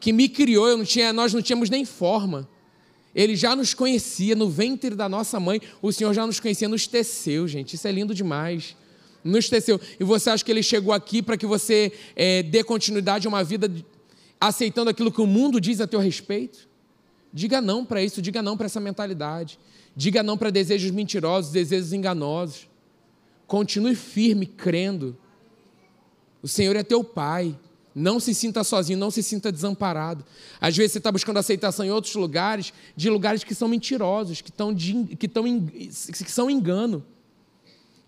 [0.00, 2.48] que me criou, eu não tinha, nós não tínhamos nem forma.
[3.14, 6.86] Ele já nos conhecia no ventre da nossa mãe, o Senhor já nos conhecia, nos
[6.86, 7.74] teceu, gente.
[7.74, 8.76] Isso é lindo demais.
[9.22, 9.80] Nos teceu.
[9.98, 13.44] E você acha que ele chegou aqui para que você é, dê continuidade a uma
[13.44, 13.70] vida
[14.40, 16.68] aceitando aquilo que o mundo diz a teu respeito?
[17.32, 19.58] Diga não para isso, diga não para essa mentalidade.
[19.96, 22.68] Diga não para desejos mentirosos, desejos enganosos.
[23.46, 25.16] Continue firme, crendo.
[26.42, 27.56] O Senhor é teu Pai.
[27.94, 30.24] Não se sinta sozinho, não se sinta desamparado.
[30.60, 34.50] Às vezes você está buscando aceitação em outros lugares, de lugares que são mentirosos, que,
[34.50, 37.04] estão de, que, estão, que são engano.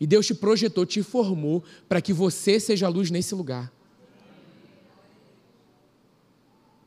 [0.00, 3.72] E Deus te projetou, te formou para que você seja a luz nesse lugar.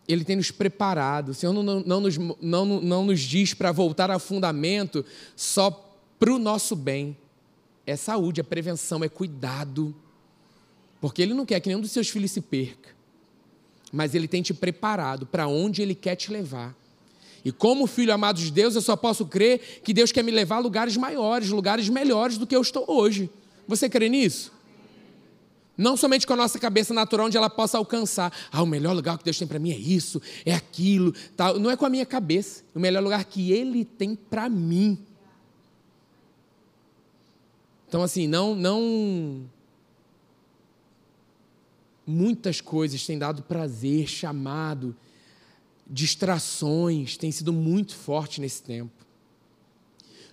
[0.06, 1.30] Ele tem nos preparado.
[1.30, 5.72] O Senhor não, não, não, nos, não, não nos diz para voltar ao fundamento só
[6.20, 7.16] para o nosso bem.
[7.86, 9.96] É saúde, é prevenção, é cuidado.
[11.00, 12.90] Porque Ele não quer que nenhum dos seus filhos se perca.
[13.92, 16.76] Mas Ele tem te preparado para onde Ele quer te levar.
[17.44, 20.58] E como filho amado de Deus, eu só posso crer que Deus quer me levar
[20.58, 23.30] a lugares maiores, lugares melhores do que eu estou hoje.
[23.68, 24.52] Você crê nisso?
[25.78, 28.34] Não somente com a nossa cabeça natural, onde ela possa alcançar.
[28.52, 31.14] Ah, o melhor lugar que Deus tem para mim é isso, é aquilo.
[31.38, 31.58] Tal.
[31.58, 32.64] Não é com a minha cabeça.
[32.76, 35.00] O melhor lugar que Ele tem para mim.
[37.88, 39.50] Então, assim, não, não
[42.12, 44.96] Muitas coisas têm dado prazer, chamado,
[45.88, 49.06] distrações, tem sido muito forte nesse tempo.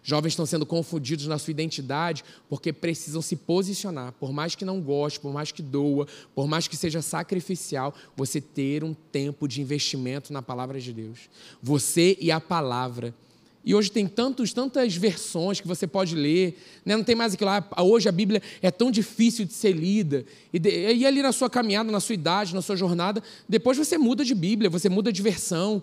[0.03, 4.13] Jovens estão sendo confundidos na sua identidade porque precisam se posicionar.
[4.13, 8.41] Por mais que não goste, por mais que doa, por mais que seja sacrificial, você
[8.41, 11.29] ter um tempo de investimento na palavra de Deus.
[11.63, 13.15] Você e a palavra.
[13.67, 16.57] E hoje tem tantos, tantas versões que você pode ler.
[16.85, 16.97] Né?
[16.97, 20.25] Não tem mais aquilo lá, ah, hoje a Bíblia é tão difícil de ser lida.
[20.53, 23.99] E, de, e ali na sua caminhada, na sua idade, na sua jornada, depois você
[23.99, 25.83] muda de Bíblia, você muda de versão.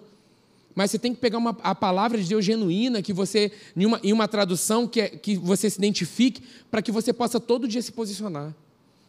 [0.74, 4.00] Mas você tem que pegar uma, a palavra de Deus genuína, que você, em uma,
[4.02, 6.42] em uma tradução que, é, que você se identifique,
[6.72, 8.56] para que você possa todo dia se posicionar.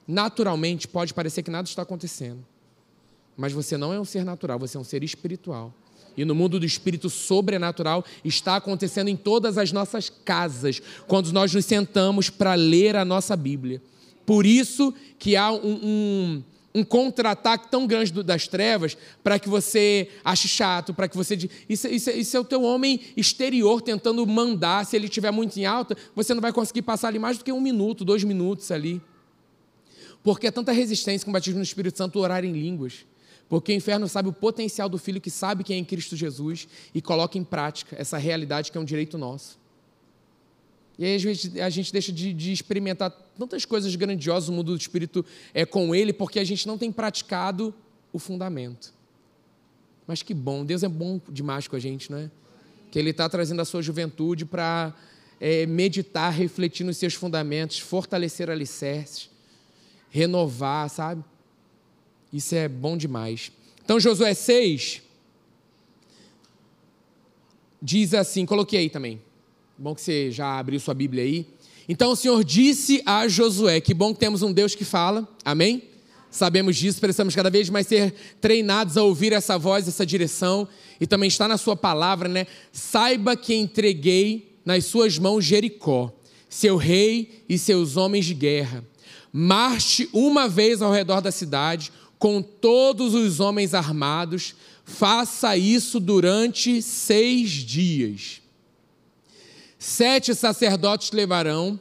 [0.06, 2.44] Naturalmente, pode parecer que nada está acontecendo.
[3.36, 5.72] Mas você não é um ser natural, você é um ser espiritual
[6.16, 11.52] e no mundo do espírito sobrenatural está acontecendo em todas as nossas casas, quando nós
[11.52, 13.82] nos sentamos para ler a nossa Bíblia.
[14.24, 16.42] Por isso que há um, um,
[16.74, 21.36] um contra-ataque tão grande das trevas para que você ache chato, para que você.
[21.68, 24.84] Isso, isso, isso é o teu homem exterior tentando mandar.
[24.86, 27.52] Se ele estiver muito em alta, você não vai conseguir passar ali mais do que
[27.52, 29.00] um minuto, dois minutos ali.
[30.22, 33.04] Porque é tanta resistência com o batismo no Espírito Santo orar em línguas.
[33.48, 36.66] Porque o inferno sabe o potencial do filho que sabe quem é em Cristo Jesus
[36.94, 39.58] e coloca em prática essa realidade que é um direito nosso.
[40.98, 44.72] E aí, às vezes, a gente deixa de, de experimentar tantas coisas grandiosas no mundo
[44.72, 47.74] do espírito é, com ele, porque a gente não tem praticado
[48.12, 48.94] o fundamento.
[50.06, 52.30] Mas que bom, Deus é bom demais com a gente, não é?
[52.90, 54.94] Que Ele está trazendo a sua juventude para
[55.40, 59.30] é, meditar, refletir nos seus fundamentos, fortalecer alicerces,
[60.10, 61.24] renovar, sabe?
[62.34, 63.52] Isso é bom demais.
[63.84, 65.00] Então, Josué 6
[67.80, 69.22] diz assim: coloquei aí também.
[69.78, 71.46] Bom que você já abriu sua Bíblia aí.
[71.88, 75.84] Então o Senhor disse a Josué: Que bom que temos um Deus que fala, amém?
[76.30, 80.66] Sabemos disso, precisamos cada vez mais ser treinados a ouvir essa voz, essa direção,
[81.00, 82.48] e também está na Sua palavra, né?
[82.72, 86.12] Saiba que entreguei nas Suas mãos Jericó,
[86.48, 88.84] seu rei e seus homens de guerra.
[89.32, 91.92] Marche uma vez ao redor da cidade,
[92.24, 98.40] com todos os homens armados, faça isso durante seis dias.
[99.78, 101.78] Sete sacerdotes levarão,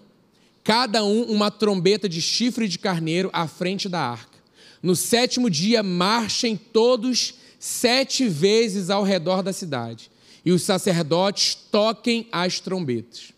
[0.61, 4.37] cada um uma trombeta de chifre de carneiro à frente da arca.
[4.81, 10.11] No sétimo dia, marchem todos sete vezes ao redor da cidade,
[10.43, 13.31] e os sacerdotes toquem as trombetas.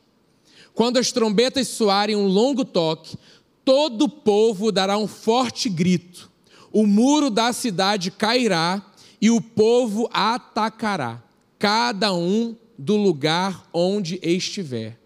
[0.74, 3.15] Quando as trombetas soarem um longo toque,
[3.63, 6.34] todo o povo dará um forte grito.
[6.75, 8.85] O muro da cidade cairá
[9.21, 11.23] e o povo atacará,
[11.57, 14.99] cada um do lugar onde estiver.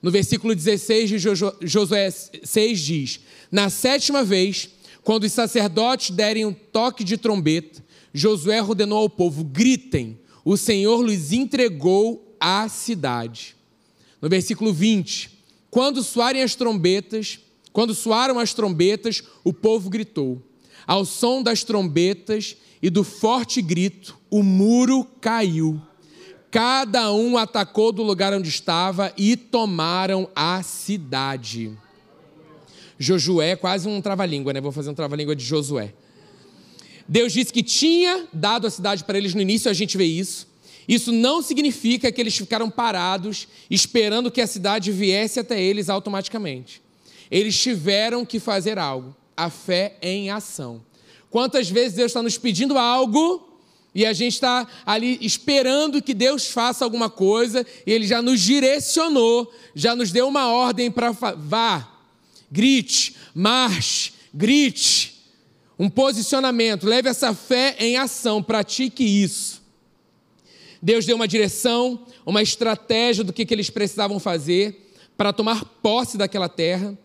[0.00, 4.68] No versículo 16 de Josué 6 diz: Na sétima vez,
[5.02, 11.04] quando os sacerdotes derem um toque de trombeta, Josué ordenou ao povo: gritem, o Senhor
[11.04, 13.56] lhes entregou a cidade.
[14.22, 15.30] No versículo 20:
[15.68, 17.40] Quando soarem as trombetas,
[17.72, 20.44] quando soaram as trombetas, o povo gritou.
[20.88, 25.80] Ao som das trombetas e do forte grito, o muro caiu
[26.50, 31.76] Cada um atacou do lugar onde estava e tomaram a cidade.
[32.98, 34.60] Josué, quase um trava-língua, né?
[34.60, 35.92] Vou fazer um trava-língua de Josué.
[37.06, 40.48] Deus disse que tinha dado a cidade para eles no início, a gente vê isso.
[40.88, 46.80] Isso não significa que eles ficaram parados esperando que a cidade viesse até eles automaticamente.
[47.30, 49.14] Eles tiveram que fazer algo.
[49.38, 50.82] A fé em ação.
[51.30, 53.48] Quantas vezes Deus está nos pedindo algo
[53.94, 58.40] e a gente está ali esperando que Deus faça alguma coisa, e Ele já nos
[58.40, 61.88] direcionou, já nos deu uma ordem para vá,
[62.50, 65.16] grite, marche, grite.
[65.78, 69.62] Um posicionamento, leve essa fé em ação, pratique isso.
[70.82, 76.16] Deus deu uma direção, uma estratégia do que, que eles precisavam fazer para tomar posse
[76.16, 76.96] daquela terra.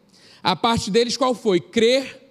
[0.42, 1.60] A parte deles qual foi?
[1.60, 2.23] Crer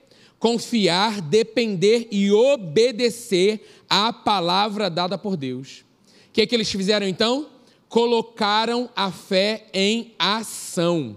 [0.43, 5.85] confiar, depender e obedecer à palavra dada por Deus.
[6.31, 7.47] O que, é que eles fizeram então?
[7.89, 11.17] Colocaram a fé em ação.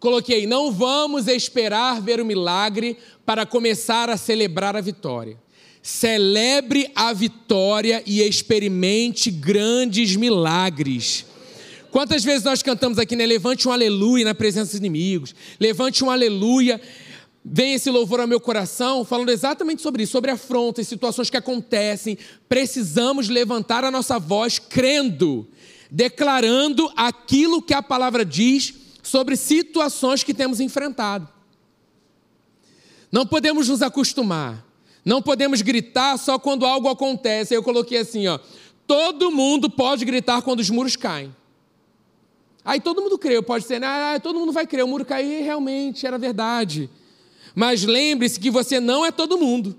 [0.00, 5.36] Coloquei, não vamos esperar ver o milagre para começar a celebrar a vitória.
[5.82, 11.26] Celebre a vitória e experimente grandes milagres.
[11.94, 13.24] Quantas vezes nós cantamos aqui, né?
[13.24, 15.32] Levante um aleluia na presença dos inimigos.
[15.60, 16.80] Levante um aleluia
[17.44, 22.16] vem esse louvor ao meu coração falando exatamente sobre isso, sobre afrontas, situações que acontecem.
[22.48, 25.46] Precisamos levantar a nossa voz crendo,
[25.90, 31.28] declarando aquilo que a palavra diz sobre situações que temos enfrentado.
[33.12, 34.64] Não podemos nos acostumar.
[35.04, 37.54] Não podemos gritar só quando algo acontece.
[37.54, 38.40] Eu coloquei assim, ó.
[38.86, 41.34] Todo mundo pode gritar quando os muros caem.
[42.64, 46.06] Aí todo mundo crê, pode ser, ah, todo mundo vai crer, o muro cair realmente
[46.06, 46.88] era verdade.
[47.54, 49.78] Mas lembre-se que você não é todo mundo.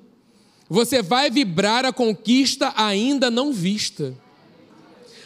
[0.69, 4.15] Você vai vibrar a conquista ainda não vista.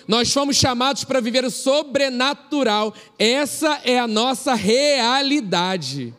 [0.08, 2.94] Nós fomos chamados para viver o sobrenatural.
[3.18, 6.14] Essa é a nossa realidade.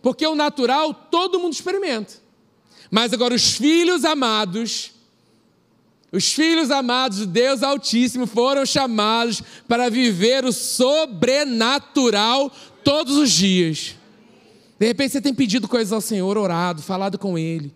[0.00, 2.14] Porque o natural todo mundo experimenta.
[2.90, 4.92] Mas agora os filhos amados,
[6.12, 12.52] os filhos amados de Deus Altíssimo foram chamados para viver o sobrenatural
[12.84, 13.96] todos os dias.
[14.82, 17.72] De repente você tem pedido coisas ao Senhor, orado, falado com Ele.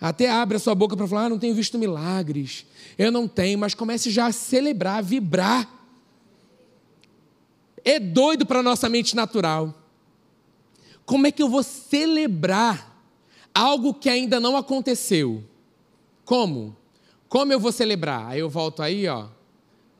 [0.00, 2.66] Até abre a sua boca para falar: ah, não tenho visto milagres.
[2.98, 5.72] Eu não tenho, mas comece já a celebrar, a vibrar.
[7.84, 9.72] É doido para a nossa mente natural.
[11.06, 12.92] Como é que eu vou celebrar
[13.54, 15.44] algo que ainda não aconteceu?
[16.24, 16.76] Como?
[17.28, 18.26] Como eu vou celebrar?
[18.26, 19.28] Aí eu volto aí, ó.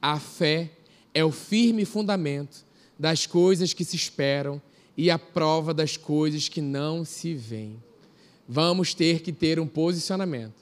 [0.00, 0.72] A fé
[1.14, 2.66] é o firme fundamento
[2.98, 4.60] das coisas que se esperam
[4.96, 7.82] e a prova das coisas que não se veem.
[8.48, 10.54] Vamos ter que ter um posicionamento.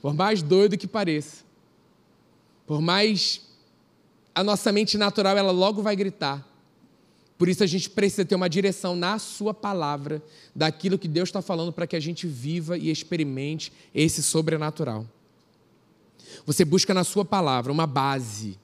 [0.00, 1.44] Por mais doido que pareça,
[2.66, 3.42] por mais
[4.34, 6.46] a nossa mente natural, ela logo vai gritar.
[7.38, 10.22] Por isso a gente precisa ter uma direção na Sua palavra,
[10.54, 15.06] daquilo que Deus está falando, para que a gente viva e experimente esse sobrenatural.
[16.46, 18.58] Você busca na Sua palavra uma base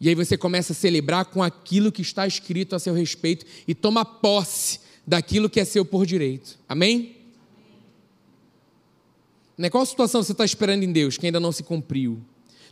[0.00, 3.74] E aí você começa a celebrar com aquilo que está escrito a seu respeito e
[3.74, 6.58] toma posse daquilo que é seu por direito.
[6.68, 7.16] Amém?
[9.56, 9.70] Né?
[9.70, 12.20] Qual situação você está esperando em Deus que ainda não se cumpriu?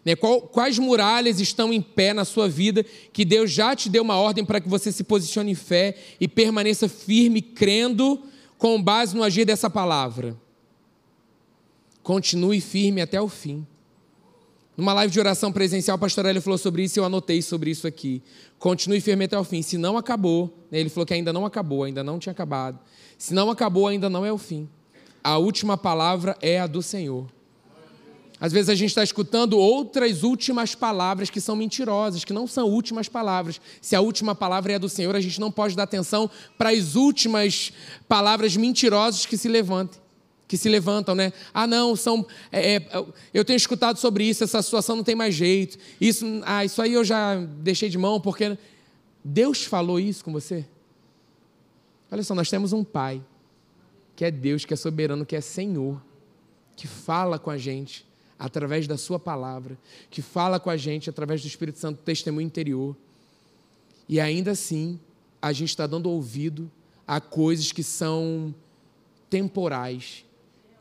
[0.05, 0.17] Né?
[0.17, 4.17] Qual, quais muralhas estão em pé na sua vida que Deus já te deu uma
[4.17, 8.21] ordem para que você se posicione em fé e permaneça firme, crendo
[8.59, 10.37] com base no agir dessa palavra?
[12.03, 13.65] Continue firme até o fim.
[14.75, 17.71] Numa live de oração presencial, o pastor Hélio falou sobre isso e eu anotei sobre
[17.71, 18.23] isso aqui.
[18.59, 19.61] Continue firme até o fim.
[19.61, 22.79] Se não acabou, né, ele falou que ainda não acabou, ainda não tinha acabado.
[23.19, 24.67] Se não acabou, ainda não é o fim.
[25.23, 27.27] A última palavra é a do Senhor.
[28.41, 32.69] Às vezes a gente está escutando outras últimas palavras que são mentirosas, que não são
[32.69, 33.61] últimas palavras.
[33.81, 36.71] Se a última palavra é a do Senhor, a gente não pode dar atenção para
[36.71, 37.73] as últimas
[38.09, 40.02] palavras mentirosas que se levantem
[40.53, 41.33] que se levantam, né?
[41.55, 42.27] Ah, não, são.
[42.53, 45.79] É, é, eu tenho escutado sobre isso, essa situação não tem mais jeito.
[45.99, 48.59] Isso, ah, isso aí eu já deixei de mão, porque
[49.25, 50.67] Deus falou isso com você.
[52.11, 53.25] Olha só, nós temos um Pai,
[54.15, 55.99] que é Deus, que é soberano, que é Senhor,
[56.77, 58.07] que fala com a gente
[58.39, 59.79] através da Sua palavra,
[60.11, 62.95] que fala com a gente através do Espírito Santo, testemunho interior.
[64.07, 65.01] E ainda assim,
[65.41, 66.71] a gente está dando ouvido
[67.07, 68.55] a coisas que são
[69.31, 70.27] temporais,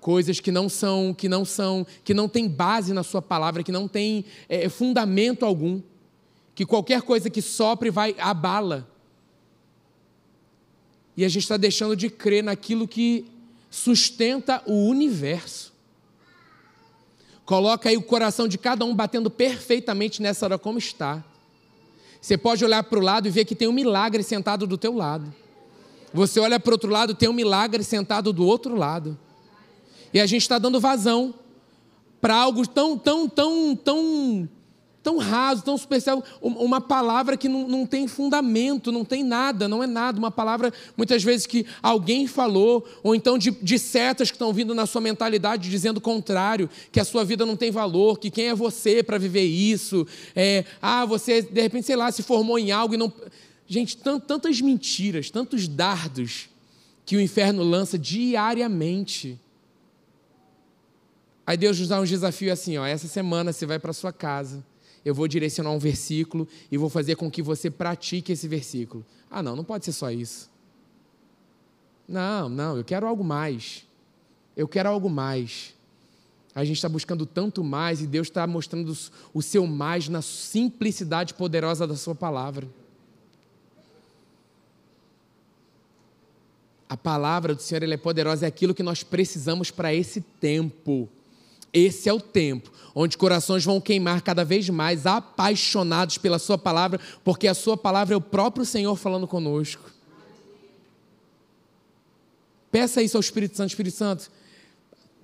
[0.02, 3.72] coisas que não são, que não são, que não tem base na sua palavra, que
[3.72, 5.80] não tem é, fundamento algum,
[6.56, 8.90] que qualquer coisa que sopre vai abala.
[11.16, 13.28] E a gente está deixando de crer naquilo que
[13.70, 15.72] sustenta o universo.
[17.46, 21.24] Coloca aí o coração de cada um batendo perfeitamente nessa hora como está.
[22.20, 24.96] Você pode olhar para o lado e ver que tem um milagre sentado do teu
[24.96, 25.32] lado.
[26.12, 29.18] Você olha para o outro lado, tem um milagre sentado do outro lado.
[30.14, 31.34] E a gente está dando vazão
[32.20, 34.48] para algo tão, tão, tão, tão,
[35.02, 39.82] tão raso, tão superficial, uma palavra que não, não tem fundamento, não tem nada, não
[39.82, 44.36] é nada, uma palavra muitas vezes que alguém falou, ou então de, de setas que
[44.36, 48.20] estão vindo na sua mentalidade dizendo o contrário, que a sua vida não tem valor,
[48.20, 52.22] que quem é você para viver isso, é, ah, você de repente, sei lá, se
[52.22, 53.12] formou em algo e não.
[53.66, 56.50] Gente, tantas mentiras, tantos dardos
[57.06, 59.40] que o inferno lança diariamente.
[61.52, 64.64] Aí Deus nos dá um desafio assim, ó, essa semana você vai para sua casa,
[65.04, 69.06] eu vou direcionar um versículo e vou fazer com que você pratique esse versículo.
[69.30, 70.50] Ah, não, não pode ser só isso.
[72.08, 73.86] Não, não, eu quero algo mais.
[74.56, 75.76] Eu quero algo mais.
[76.56, 78.98] A gente está buscando tanto mais e Deus está mostrando
[79.34, 82.66] o seu mais na simplicidade poderosa da Sua palavra.
[86.88, 91.10] A palavra do Senhor é poderosa, é aquilo que nós precisamos para esse tempo.
[91.74, 97.00] Esse é o tempo onde corações vão queimar cada vez mais, apaixonados pela Sua palavra,
[97.24, 99.92] porque a Sua palavra é o próprio Senhor falando conosco.
[102.72, 104.32] Peça isso ao Espírito Santo, Espírito Santo,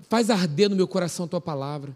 [0.10, 1.96] faz arder no meu coração a Tua palavra.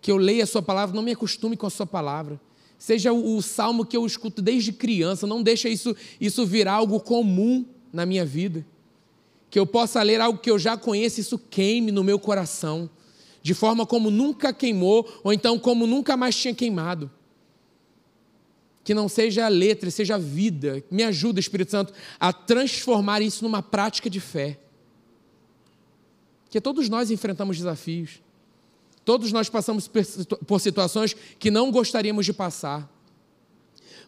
[0.00, 2.40] Que eu leia a Sua palavra, não me acostume com a Sua palavra.
[2.78, 6.98] Seja o, o salmo que eu escuto desde criança, não deixa isso, isso virar algo
[7.00, 8.64] comum na minha vida.
[9.50, 12.88] Que eu possa ler algo que eu já conheço, isso queime no meu coração
[13.42, 17.10] de forma como nunca queimou, ou então como nunca mais tinha queimado.
[18.84, 20.82] Que não seja a letra, seja a vida.
[20.90, 24.58] Me ajuda, Espírito Santo, a transformar isso numa prática de fé.
[26.44, 28.20] Porque todos nós enfrentamos desafios.
[29.04, 29.88] Todos nós passamos
[30.46, 32.90] por situações que não gostaríamos de passar.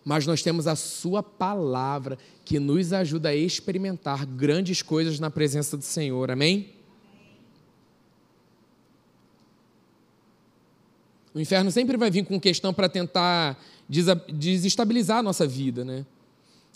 [0.05, 5.77] Mas nós temos a Sua palavra que nos ajuda a experimentar grandes coisas na presença
[5.77, 6.31] do Senhor.
[6.31, 6.82] Amém?
[11.35, 13.59] O inferno sempre vai vir com questão para tentar
[14.29, 16.05] desestabilizar a nossa vida, né?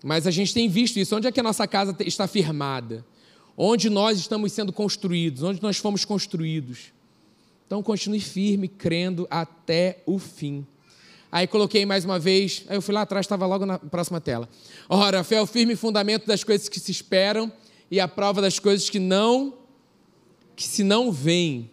[0.03, 1.17] Mas a gente tem visto isso.
[1.17, 3.05] Onde é que a nossa casa está firmada?
[3.57, 5.43] Onde nós estamos sendo construídos?
[5.43, 6.93] Onde nós fomos construídos?
[7.67, 10.67] Então continue firme, crendo até o fim.
[11.31, 14.49] Aí coloquei mais uma vez, aí eu fui lá atrás, estava logo na próxima tela.
[14.89, 17.53] Ora, a fé é o firme fundamento das coisas que se esperam
[17.91, 19.55] e a prova das coisas que não,
[20.55, 21.71] que se não veem.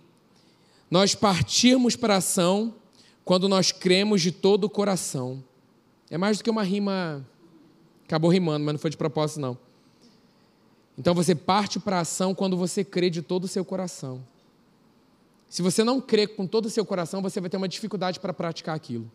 [0.94, 2.76] Nós partirmos para a ação
[3.26, 5.44] quando nós cremos de todo o coração.
[6.08, 7.28] É mais do que uma rima.
[8.06, 9.58] Acabou rimando, mas não foi de propósito, não.
[10.96, 14.24] Então você parte para a ação quando você crê de todo o seu coração.
[15.50, 18.32] Se você não crê com todo o seu coração, você vai ter uma dificuldade para
[18.32, 19.12] praticar aquilo.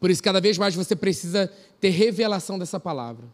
[0.00, 1.46] Por isso, cada vez mais você precisa
[1.80, 3.28] ter revelação dessa palavra.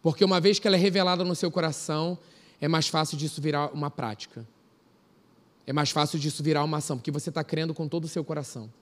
[0.00, 2.18] Porque uma vez que ela é revelada no seu coração,
[2.58, 4.46] é mais fácil disso virar uma prática
[5.68, 8.24] é mais fácil disso virar uma ação, porque você está crendo com todo o seu
[8.24, 8.72] coração.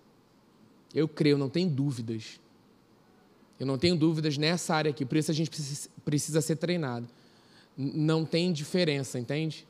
[0.94, 2.38] Eu creio, não tem dúvidas.
[3.58, 5.50] Eu não tenho dúvidas nessa área aqui, por isso a gente
[6.04, 7.08] precisa ser treinado.
[7.76, 9.66] Não tem diferença, entende?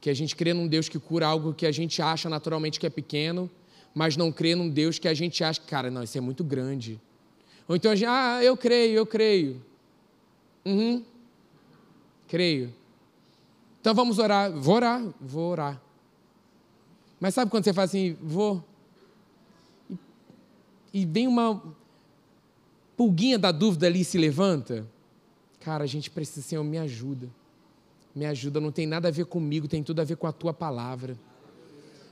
[0.00, 2.86] Que a gente crê num Deus que cura algo que a gente acha naturalmente que
[2.86, 3.48] é pequeno,
[3.94, 7.00] mas não crê num Deus que a gente acha, cara, não, isso é muito grande.
[7.68, 9.62] Ou então a gente, ah, eu creio, eu creio.
[10.64, 11.04] Uhum.
[12.26, 12.74] Creio.
[13.80, 14.50] Então vamos orar.
[14.50, 15.87] Vou orar, vou orar.
[17.20, 18.64] Mas sabe quando você fala assim, vou?
[19.90, 19.98] E,
[20.94, 21.62] e vem uma
[22.96, 24.86] pulguinha da dúvida ali e se levanta.
[25.60, 27.28] Cara, a gente precisa, Senhor, me ajuda.
[28.14, 30.52] Me ajuda, não tem nada a ver comigo, tem tudo a ver com a tua
[30.52, 31.18] palavra.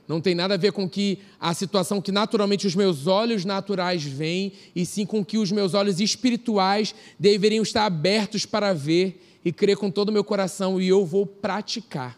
[0.07, 4.03] Não tem nada a ver com que a situação que naturalmente os meus olhos naturais
[4.03, 9.51] veem, e sim com que os meus olhos espirituais deveriam estar abertos para ver e
[9.51, 12.17] crer com todo o meu coração, e eu vou praticar.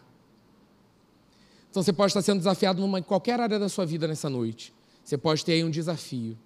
[1.70, 4.74] Então você pode estar sendo desafiado em qualquer área da sua vida nessa noite.
[5.04, 6.36] Você pode ter aí um desafio.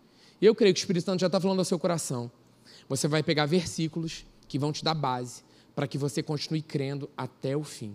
[0.41, 2.31] Eu creio que o Espírito Santo já está falando ao seu coração.
[2.89, 5.43] Você vai pegar versículos que vão te dar base
[5.75, 7.95] para que você continue crendo até o fim.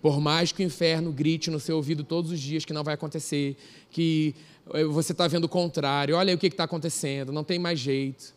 [0.00, 2.94] Por mais que o inferno grite no seu ouvido todos os dias que não vai
[2.94, 3.56] acontecer,
[3.90, 4.34] que
[4.72, 7.78] eh, você está vendo o contrário, olha aí o que está acontecendo, não tem mais
[7.78, 8.34] jeito.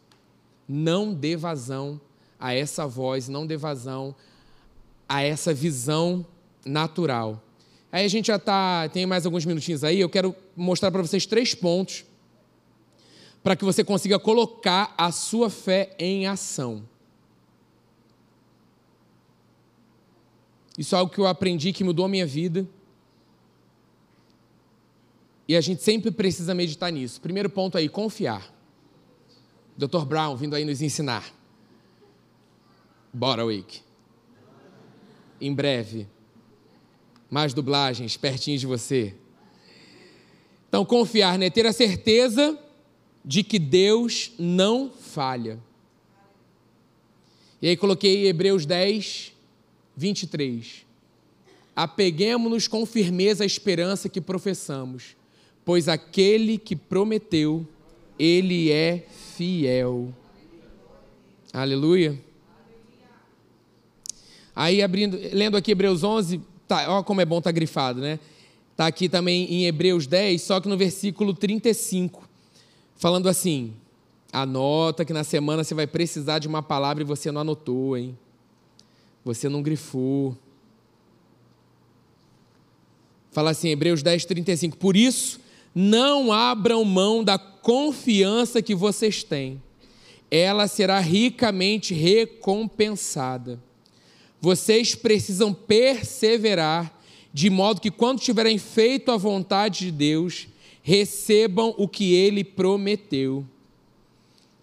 [0.68, 2.02] Não dê vazão
[2.40, 4.14] a essa voz, não dê vazão
[5.08, 6.26] a essa visão
[6.66, 7.42] natural.
[7.94, 11.28] Aí a gente já está, tem mais alguns minutinhos aí, eu quero mostrar para vocês
[11.28, 12.04] três pontos
[13.44, 16.90] para que você consiga colocar a sua fé em ação.
[20.76, 22.68] Isso é algo que eu aprendi, que mudou a minha vida.
[25.48, 27.22] E a gente sempre precisa meditar nisso.
[27.22, 28.52] Primeiro ponto aí, confiar.
[29.78, 30.04] Dr.
[30.04, 31.32] Brown vindo aí nos ensinar.
[33.14, 33.82] Bora, Wake.
[35.40, 36.08] Em breve.
[37.34, 39.16] Mais dublagens pertinho de você.
[40.70, 41.50] Então, confiar, né?
[41.50, 42.56] Ter a certeza
[43.26, 45.60] de que Deus não falha.
[47.60, 49.34] E aí coloquei Hebreus 10,
[49.98, 50.86] 23.
[51.76, 55.16] Apeguemos-nos com firmeza à esperança que professamos,
[55.66, 57.68] pois aquele que prometeu,
[58.20, 60.14] ele é fiel.
[61.52, 62.16] Aleluia.
[64.56, 68.20] Aí abrindo, lendo aqui Hebreus 11, tá, ó como é bom estar tá grifado, né?
[68.76, 72.28] Tá aqui também em Hebreus 10, só que no versículo 35,
[72.96, 73.74] falando assim:
[74.32, 78.18] Anota que na semana você vai precisar de uma palavra e você não anotou, hein?
[79.24, 80.36] Você não grifou.
[83.32, 84.78] Fala assim, Hebreus 10, 35.
[84.78, 85.40] Por isso,
[85.74, 89.62] não abram mão da confiança que vocês têm.
[90.30, 93.60] Ela será ricamente recompensada.
[94.44, 97.02] Vocês precisam perseverar,
[97.34, 100.50] de modo que, quando tiverem feito a vontade de Deus,
[100.82, 103.48] recebam o que ele prometeu.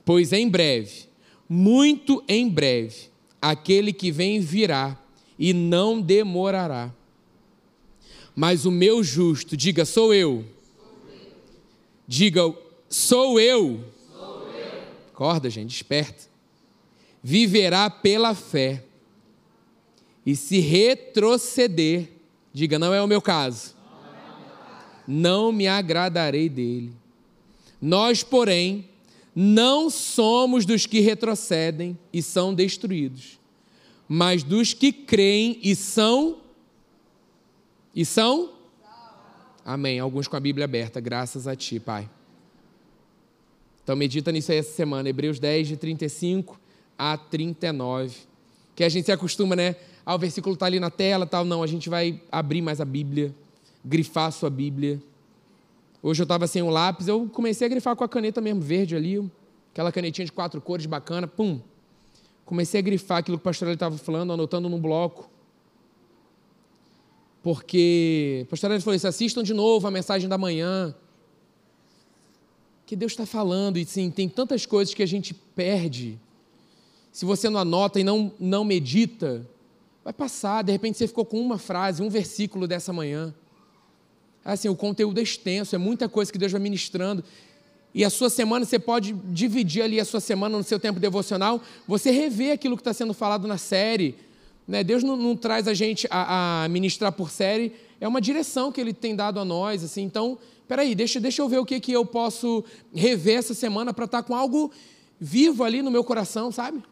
[0.05, 1.05] Pois em breve,
[1.49, 3.09] muito em breve,
[3.41, 5.01] aquele que vem virá
[5.39, 6.95] e não demorará.
[8.37, 10.45] Mas o meu justo, diga, sou eu.
[12.07, 12.55] Diga,
[12.87, 13.83] sou eu.
[14.12, 14.83] Sou eu.
[15.14, 16.24] Acorda, gente, desperta.
[17.22, 18.85] Viverá pela fé.
[20.25, 22.09] E se retroceder,
[22.53, 23.75] diga, não é o meu caso.
[25.07, 26.93] Não me agradarei dele.
[27.81, 28.89] Nós, porém,
[29.35, 33.39] não somos dos que retrocedem e são destruídos,
[34.07, 36.39] mas dos que creem e são
[37.95, 38.51] e são
[39.64, 40.01] Amém.
[40.01, 42.09] Alguns com a Bíblia aberta, graças a ti, Pai.
[43.85, 46.61] Então medita nisso aí essa semana, Hebreus 10 de 35
[46.99, 48.16] a 39.
[48.75, 49.77] Que a gente se acostuma, né?
[50.11, 52.85] Ah, o versículo está ali na tela, tal, não, a gente vai abrir mais a
[52.85, 53.33] Bíblia,
[53.85, 55.01] grifar a sua Bíblia
[56.03, 58.97] Hoje eu estava sem um lápis, eu comecei a grifar com a caneta mesmo, verde
[58.97, 59.25] ali,
[59.71, 61.61] aquela canetinha de quatro cores bacana, pum.
[62.45, 65.31] Comecei a grifar aquilo que o pastor estava falando, anotando num bloco.
[67.41, 70.93] Porque o pastor falou isso, assistam de novo a mensagem da manhã.
[72.85, 76.19] Que Deus está falando, e sim, tem tantas coisas que a gente perde.
[77.13, 79.47] Se você não anota e não, não medita,
[80.05, 83.35] vai passar, de repente você ficou com uma frase, um versículo dessa manhã.
[84.45, 87.23] Assim, o conteúdo é extenso, é muita coisa que Deus vai ministrando.
[87.93, 91.61] E a sua semana, você pode dividir ali a sua semana no seu tempo devocional,
[91.87, 94.17] você rever aquilo que está sendo falado na série.
[94.67, 94.85] Né?
[94.85, 98.81] Deus não, não traz a gente a, a, ministrar por série, é uma direção que
[98.81, 99.83] Ele tem dado a nós.
[99.83, 100.03] Assim.
[100.03, 100.39] Então,
[100.69, 104.23] peraí, deixa, deixa eu ver o que, que eu posso rever essa semana para estar
[104.23, 104.71] tá com algo
[105.19, 106.83] vivo ali no meu coração, sabe?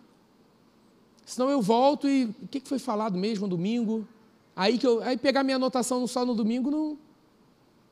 [1.29, 4.09] Senão eu volto e o que, foi falado mesmo no domingo?
[4.57, 6.99] Aí, que eu, aí pegar minha anotação só no domingo não,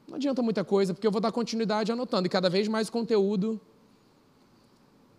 [0.09, 3.61] não adianta muita coisa, porque eu vou dar continuidade anotando, e cada vez mais conteúdo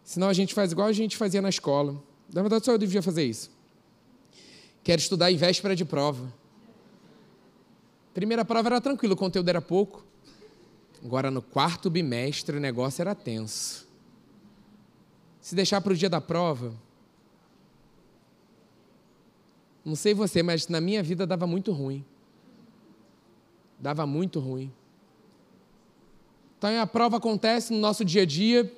[0.07, 2.01] Senão a gente faz igual a gente fazia na escola.
[2.33, 3.51] Na verdade, só eu devia fazer isso.
[4.81, 6.33] Quero estudar em véspera de prova.
[8.13, 10.05] Primeira prova era tranquilo, o conteúdo era pouco.
[11.03, 13.85] Agora, no quarto bimestre, o negócio era tenso.
[15.41, 16.73] Se deixar para o dia da prova,
[19.87, 22.03] não sei você, mas na minha vida dava muito ruim.
[23.79, 24.69] Dava muito ruim.
[26.57, 28.69] Então a prova acontece no nosso dia a dia,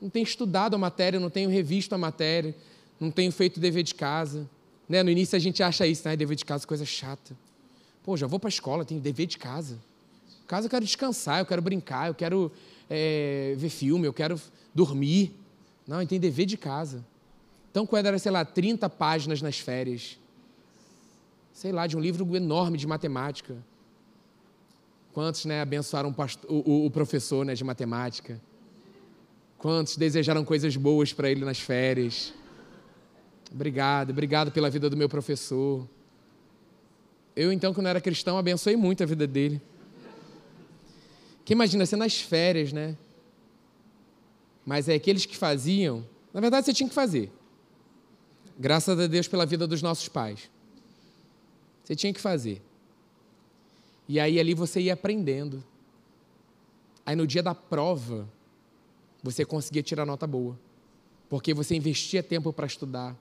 [0.00, 2.56] não tenho estudado a matéria, não tenho revisto a matéria,
[2.98, 4.48] não tenho feito dever de casa.
[4.88, 5.02] Né?
[5.02, 6.16] No início a gente acha isso, né?
[6.16, 7.36] dever de casa, coisa chata.
[8.02, 9.78] Pô, já vou para a escola, tenho dever de casa.
[10.46, 12.50] Casa eu quero descansar, eu quero brincar, eu quero
[12.88, 14.40] é, ver filme, eu quero
[14.74, 15.34] dormir.
[15.86, 17.04] Não, tem dever de casa.
[17.70, 20.18] Então, quando era, sei lá, 30 páginas nas férias,
[21.54, 23.56] sei lá, de um livro enorme de matemática.
[25.12, 26.12] Quantos né, abençoaram
[26.48, 28.40] o, o, professor né, de matemática?
[29.56, 32.34] Quantos desejaram coisas boas para ele nas férias?
[33.52, 35.88] Obrigado, obrigado pela vida do meu professor.
[37.36, 39.62] Eu, então, quando era cristão, abençoei muito a vida dele.
[41.44, 42.96] Que imagina, ser nas férias, né?
[44.66, 47.30] Mas é aqueles que faziam, na verdade você tinha que fazer.
[48.58, 50.50] Graças a Deus pela vida dos nossos pais.
[51.84, 52.62] Você tinha que fazer.
[54.08, 55.62] E aí ali você ia aprendendo.
[57.04, 58.26] Aí no dia da prova,
[59.22, 60.58] você conseguia tirar nota boa.
[61.28, 63.16] Porque você investia tempo para estudar.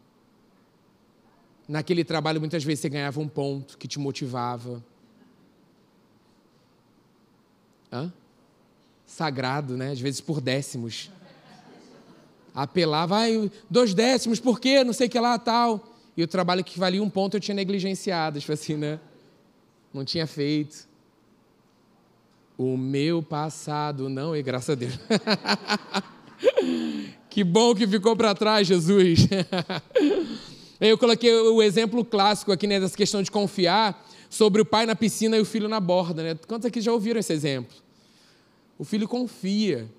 [1.68, 4.84] Naquele trabalho, muitas vezes você ganhava um ponto que te motivava.
[7.92, 8.12] Hã?
[9.06, 9.92] Sagrado, né?
[9.92, 11.10] Às vezes por décimos.
[12.54, 14.84] Apelava, vai, dois décimos, por quê?
[14.84, 15.93] Não sei o que lá, tal.
[16.16, 19.00] E o trabalho que valia um ponto eu tinha negligenciado, tipo assim, né?
[19.94, 20.88] Não tinha feito.
[22.58, 25.00] O meu passado não, e graças a Deus.
[27.30, 29.28] que bom que ficou para trás, Jesus.
[30.80, 34.96] eu coloquei o exemplo clássico aqui, né, dessa questão de confiar sobre o pai na
[34.96, 36.38] piscina e o filho na borda, né?
[36.48, 37.76] Quantos aqui já ouviram esse exemplo?
[38.78, 39.90] O filho confia.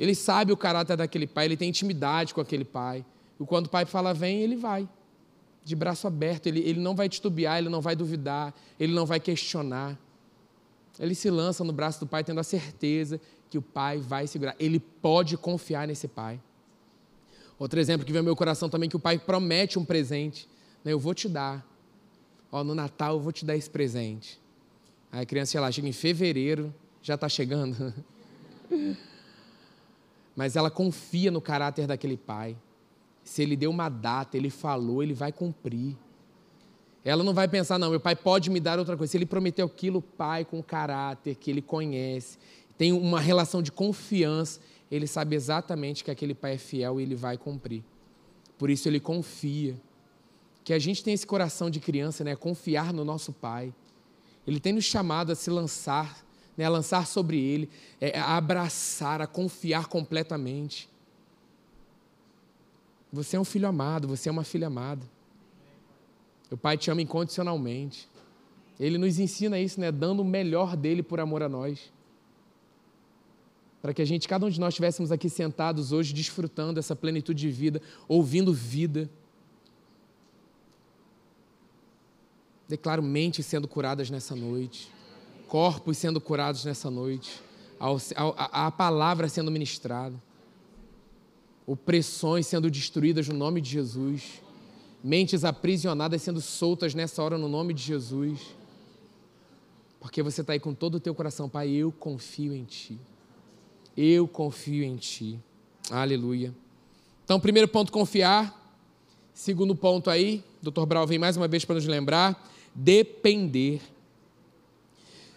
[0.00, 3.04] Ele sabe o caráter daquele pai, ele tem intimidade com aquele pai.
[3.38, 4.88] E quando o pai fala vem, ele vai
[5.68, 9.20] de braço aberto, ele, ele não vai titubear, ele não vai duvidar, ele não vai
[9.20, 9.98] questionar.
[10.98, 14.56] Ele se lança no braço do pai, tendo a certeza que o pai vai segurar.
[14.58, 16.40] Ele pode confiar nesse pai.
[17.58, 20.48] Outro exemplo que vem ao meu coração também, que o pai promete um presente.
[20.82, 20.94] Né?
[20.94, 21.62] Eu vou te dar.
[22.50, 24.40] Ó, no Natal eu vou te dar esse presente.
[25.12, 27.92] Aí a criança, sei lá, chega em fevereiro, já está chegando.
[30.34, 32.56] Mas ela confia no caráter daquele pai.
[33.28, 35.94] Se ele deu uma data, ele falou, ele vai cumprir.
[37.04, 39.10] Ela não vai pensar, não, meu pai pode me dar outra coisa.
[39.10, 42.38] Se ele prometeu aquilo, pai com caráter, que ele conhece,
[42.78, 44.58] tem uma relação de confiança,
[44.90, 47.84] ele sabe exatamente que aquele pai é fiel e ele vai cumprir.
[48.56, 49.76] Por isso ele confia.
[50.64, 52.34] Que a gente tem esse coração de criança, né?
[52.34, 53.74] Confiar no nosso pai.
[54.46, 56.24] Ele tem nos chamado a se lançar,
[56.56, 56.64] né?
[56.64, 57.68] a lançar sobre ele,
[58.00, 60.88] é, a abraçar, a confiar completamente.
[63.12, 65.02] Você é um filho amado, você é uma filha amada.
[66.50, 68.08] O Pai te ama incondicionalmente.
[68.78, 69.90] Ele nos ensina isso, né?
[69.90, 71.92] Dando o melhor dele por amor a nós.
[73.80, 77.40] Para que a gente, cada um de nós, estivéssemos aqui sentados hoje, desfrutando essa plenitude
[77.40, 79.08] de vida, ouvindo vida.
[82.68, 84.92] Declaro mentes sendo curadas nessa noite,
[85.46, 87.40] corpos sendo curados nessa noite,
[87.80, 87.86] a,
[88.16, 90.20] a, a palavra sendo ministrada
[91.68, 94.42] opressões sendo destruídas no nome de Jesus,
[95.04, 98.40] mentes aprisionadas sendo soltas nessa hora no nome de Jesus.
[100.00, 102.98] Porque você está aí com todo o teu coração, Pai, eu confio em Ti.
[103.94, 105.38] Eu confio em Ti.
[105.90, 106.54] Aleluia.
[107.22, 108.56] Então, primeiro ponto, confiar.
[109.34, 110.86] Segundo ponto aí, Dr.
[110.86, 113.82] Brau vem mais uma vez para nos lembrar, depender.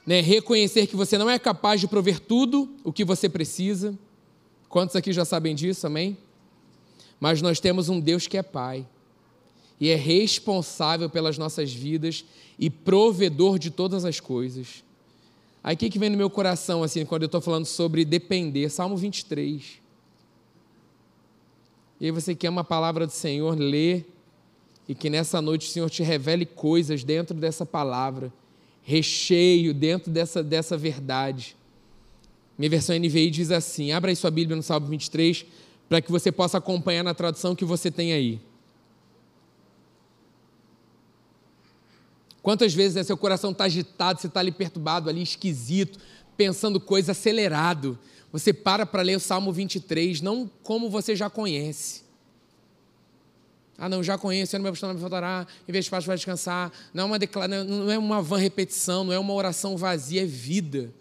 [0.07, 0.21] Né?
[0.21, 3.99] Reconhecer que você não é capaz de prover tudo o que você precisa
[4.71, 6.17] Quantos aqui já sabem disso, amém?
[7.19, 8.87] Mas nós temos um Deus que é Pai
[9.77, 12.23] e é responsável pelas nossas vidas
[12.57, 14.81] e provedor de todas as coisas.
[15.61, 18.69] Aí o que, que vem no meu coração, assim, quando eu estou falando sobre depender?
[18.69, 19.81] Salmo 23.
[21.99, 24.05] E aí você quer uma palavra do Senhor, lê,
[24.87, 28.31] e que nessa noite o Senhor te revele coisas dentro dessa palavra,
[28.81, 31.57] recheio dentro dessa, dessa verdade
[32.57, 35.45] minha versão NVI diz assim: abra aí sua Bíblia no Salmo 23,
[35.89, 38.39] para que você possa acompanhar na tradução que você tem aí.
[42.41, 45.99] Quantas vezes né, seu coração está agitado, você está ali perturbado, ali esquisito,
[46.35, 47.99] pensando coisa acelerado.
[48.31, 52.01] Você para para ler o Salmo 23, não como você já conhece.
[53.77, 56.15] Ah, não, já conheço, eu não me não me faltará, em vez de espaço vai
[56.15, 56.71] descansar.
[56.93, 57.63] Não é, uma declara...
[57.63, 60.93] não é uma vã repetição, não é uma oração vazia, é vida.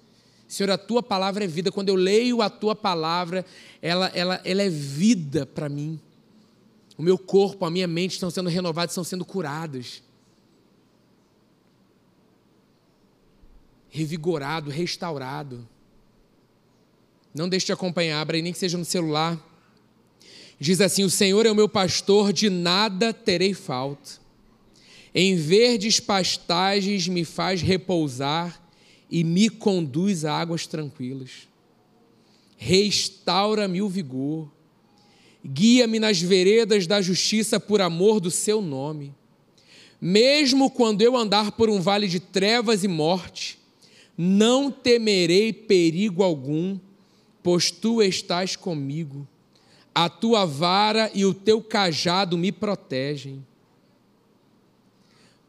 [0.50, 1.70] Senhor, a tua palavra é vida.
[1.70, 3.46] Quando eu leio a tua palavra,
[3.80, 6.00] ela, ela, ela é vida para mim.
[6.98, 10.02] O meu corpo, a minha mente estão sendo renovados, estão sendo curados.
[13.88, 15.68] Revigorado, restaurado.
[17.32, 19.38] Não deixe de acompanhar, abra aí, nem que seja no celular.
[20.58, 24.18] Diz assim: O Senhor é o meu pastor, de nada terei falta.
[25.14, 28.60] Em verdes pastagens me faz repousar
[29.10, 31.48] e me conduz a águas tranquilas.
[32.56, 34.50] Restaura-me o vigor.
[35.44, 39.14] Guia-me nas veredas da justiça por amor do seu nome.
[40.00, 43.58] Mesmo quando eu andar por um vale de trevas e morte,
[44.16, 46.78] não temerei perigo algum,
[47.42, 49.26] pois tu estás comigo
[49.94, 53.44] a tua vara e o teu cajado me protegem.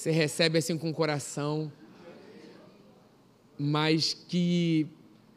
[0.00, 1.70] Você recebe assim com o coração,
[3.58, 4.86] mas que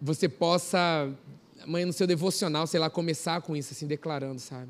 [0.01, 1.13] você possa,
[1.61, 4.69] amanhã no seu devocional, sei lá, começar com isso, assim, declarando, sabe?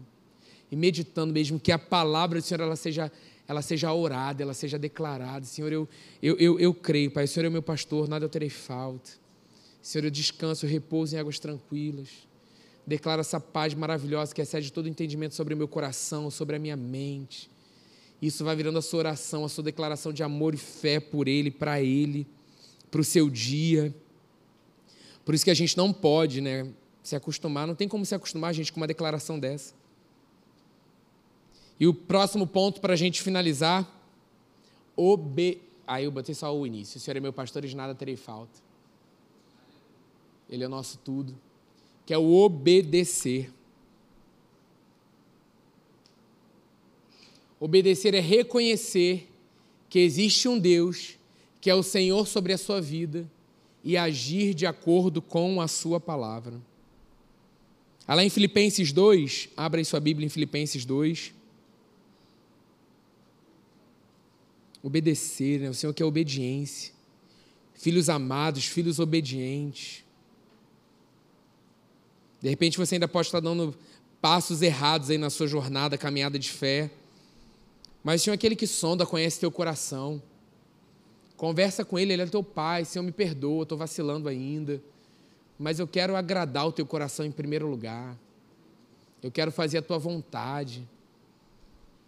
[0.72, 3.12] E meditando mesmo que a palavra do Senhor ela seja,
[3.48, 5.46] ela seja orada, ela seja declarada.
[5.46, 5.88] Senhor, eu,
[6.24, 9.12] eu, eu, eu creio, Pai, o Senhor é meu pastor, nada eu terei falta.
[9.80, 12.10] Senhor, eu descanso, eu repouso em águas tranquilas.
[12.84, 16.76] Declaro essa paz maravilhosa que excede todo entendimento sobre o meu coração, sobre a minha
[16.76, 17.53] mente.
[18.24, 21.52] Isso vai virando a sua oração, a sua declaração de amor e fé por Ele,
[21.52, 22.26] para Ele,
[22.90, 23.94] para o seu dia.
[25.26, 26.72] Por isso que a gente não pode né,
[27.04, 29.74] se acostumar, não tem como se acostumar, gente, com uma declaração dessa.
[31.78, 33.86] E o próximo ponto para a gente finalizar,
[34.96, 35.62] obe...
[35.86, 36.98] Aí eu botei só o início.
[36.98, 38.58] O Senhor é meu pastor e de nada terei falta.
[40.50, 41.36] Ele é o nosso tudo
[42.06, 43.52] que é o obedecer.
[47.64, 49.32] Obedecer é reconhecer
[49.88, 51.18] que existe um Deus
[51.62, 53.26] que é o Senhor sobre a sua vida
[53.82, 56.62] e agir de acordo com a sua palavra.
[58.06, 61.34] Lá em Filipenses 2, abra sua Bíblia em Filipenses 2.
[64.82, 65.70] Obedecer, né?
[65.70, 66.92] o Senhor quer obediência.
[67.76, 70.04] Filhos amados, filhos obedientes.
[72.42, 73.74] De repente você ainda pode estar dando
[74.20, 76.92] passos errados aí na sua jornada, caminhada de fé.
[78.04, 80.22] Mas Senhor, aquele que sonda, conhece teu coração.
[81.38, 82.84] Conversa com ele, ele é teu pai.
[82.84, 84.82] Senhor, me perdoa, estou vacilando ainda.
[85.58, 88.18] Mas eu quero agradar o teu coração em primeiro lugar.
[89.22, 90.88] Eu quero fazer a tua vontade.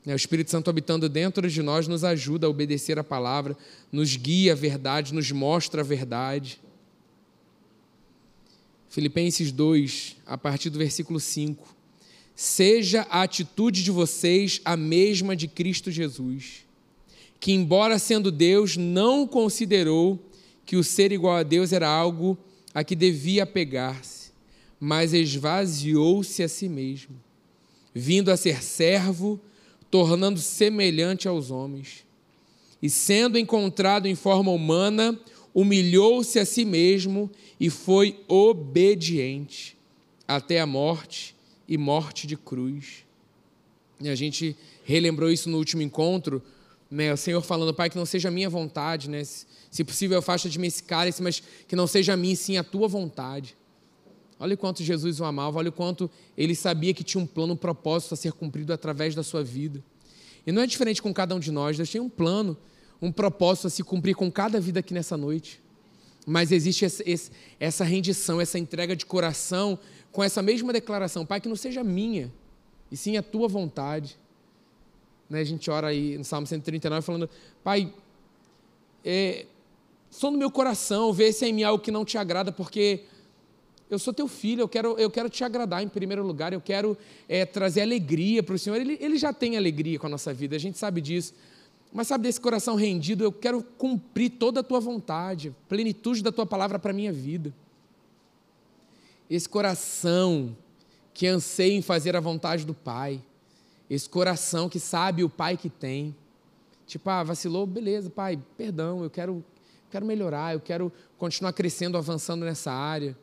[0.05, 3.57] Né, o Espírito Santo habitando dentro de nós nos ajuda a obedecer a palavra,
[3.91, 6.61] nos guia a verdade, nos mostra a verdade.
[8.89, 11.74] Filipenses 2, a partir do versículo 5.
[12.35, 16.65] Seja a atitude de vocês a mesma de Cristo Jesus,
[17.39, 20.19] que, embora sendo Deus, não considerou
[20.65, 22.37] que o ser igual a Deus era algo
[22.73, 24.31] a que devia apegar-se,
[24.77, 27.15] mas esvaziou-se a si mesmo,
[27.93, 29.39] vindo a ser servo,
[29.89, 32.05] tornando semelhante aos homens.
[32.81, 35.17] E sendo encontrado em forma humana,
[35.53, 39.77] humilhou-se a si mesmo e foi obediente
[40.27, 41.34] até a morte
[41.67, 43.05] e morte de cruz.
[43.99, 46.41] E a gente relembrou isso no último encontro,
[46.89, 47.13] né?
[47.13, 49.23] O Senhor falando, Pai, que não seja a minha vontade, né?
[49.23, 52.63] Se possível, afasta de mim esse cálice, mas que não seja a mim, sim a
[52.63, 53.55] tua vontade.
[54.39, 57.53] Olha o quanto Jesus o amava, olha o quanto ele sabia que tinha um plano,
[57.53, 59.83] um propósito a ser cumprido através da sua vida.
[60.45, 62.57] E não é diferente com cada um de nós, Deus tem um plano
[63.01, 65.61] um propósito a se cumprir com cada vida aqui nessa noite.
[66.25, 66.85] Mas existe
[67.59, 69.77] essa rendição, essa entrega de coração
[70.15, 72.31] com essa mesma declaração: Pai, que não seja minha,
[72.89, 74.17] e sim a tua vontade.
[75.29, 77.29] Né, a gente ora aí no Salmo 139 falando:
[77.61, 77.93] Pai,
[79.03, 79.45] é,
[80.09, 83.03] só no meu coração, vê se é em mim algo que não te agrada, porque
[83.89, 86.97] eu sou teu filho, eu quero, eu quero te agradar em primeiro lugar, eu quero
[87.27, 88.79] é, trazer alegria para o Senhor.
[88.79, 91.33] Ele, ele já tem alegria com a nossa vida, a gente sabe disso.
[91.91, 96.45] Mas sabe, desse coração rendido, eu quero cumprir toda a tua vontade, plenitude da tua
[96.45, 97.53] palavra para a minha vida.
[99.29, 100.55] Esse coração
[101.13, 103.23] que anseia em fazer a vontade do Pai,
[103.89, 106.15] esse coração que sabe o Pai que tem.
[106.85, 109.43] Tipo, ah, vacilou, beleza, Pai, perdão, eu quero,
[109.89, 113.17] quero melhorar, eu quero continuar crescendo, avançando nessa área.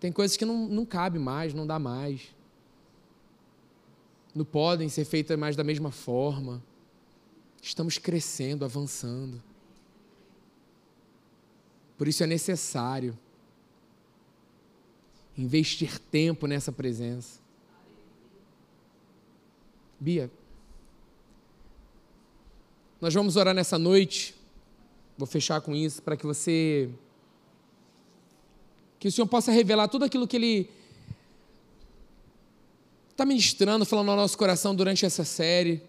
[0.00, 2.34] Tem coisas que não, não cabe mais, não dá mais.
[4.34, 6.62] Não podem ser feitas mais da mesma forma.
[7.62, 9.42] Estamos crescendo, avançando.
[11.96, 13.18] Por isso é necessário
[15.36, 17.40] investir tempo nessa presença.
[19.98, 20.30] Bia,
[23.00, 24.34] nós vamos orar nessa noite.
[25.18, 26.90] Vou fechar com isso para que você
[28.98, 30.70] que o Senhor possa revelar tudo aquilo que ele
[33.10, 35.82] está ministrando, falando no nosso coração durante essa série.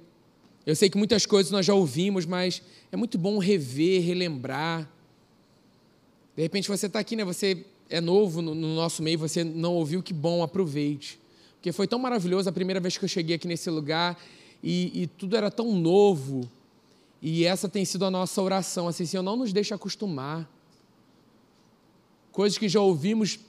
[0.66, 4.90] Eu sei que muitas coisas nós já ouvimos, mas é muito bom rever, relembrar.
[6.36, 7.24] De repente você está aqui, né?
[7.24, 11.20] Você é novo no, no nosso meio, você não ouviu, que bom, aproveite.
[11.56, 14.18] Porque foi tão maravilhoso a primeira vez que eu cheguei aqui nesse lugar
[14.64, 16.50] e, e tudo era tão novo.
[17.22, 20.48] E essa tem sido a nossa oração, assim, Senhor, não nos deixe acostumar.
[22.32, 23.40] Coisas que já ouvimos,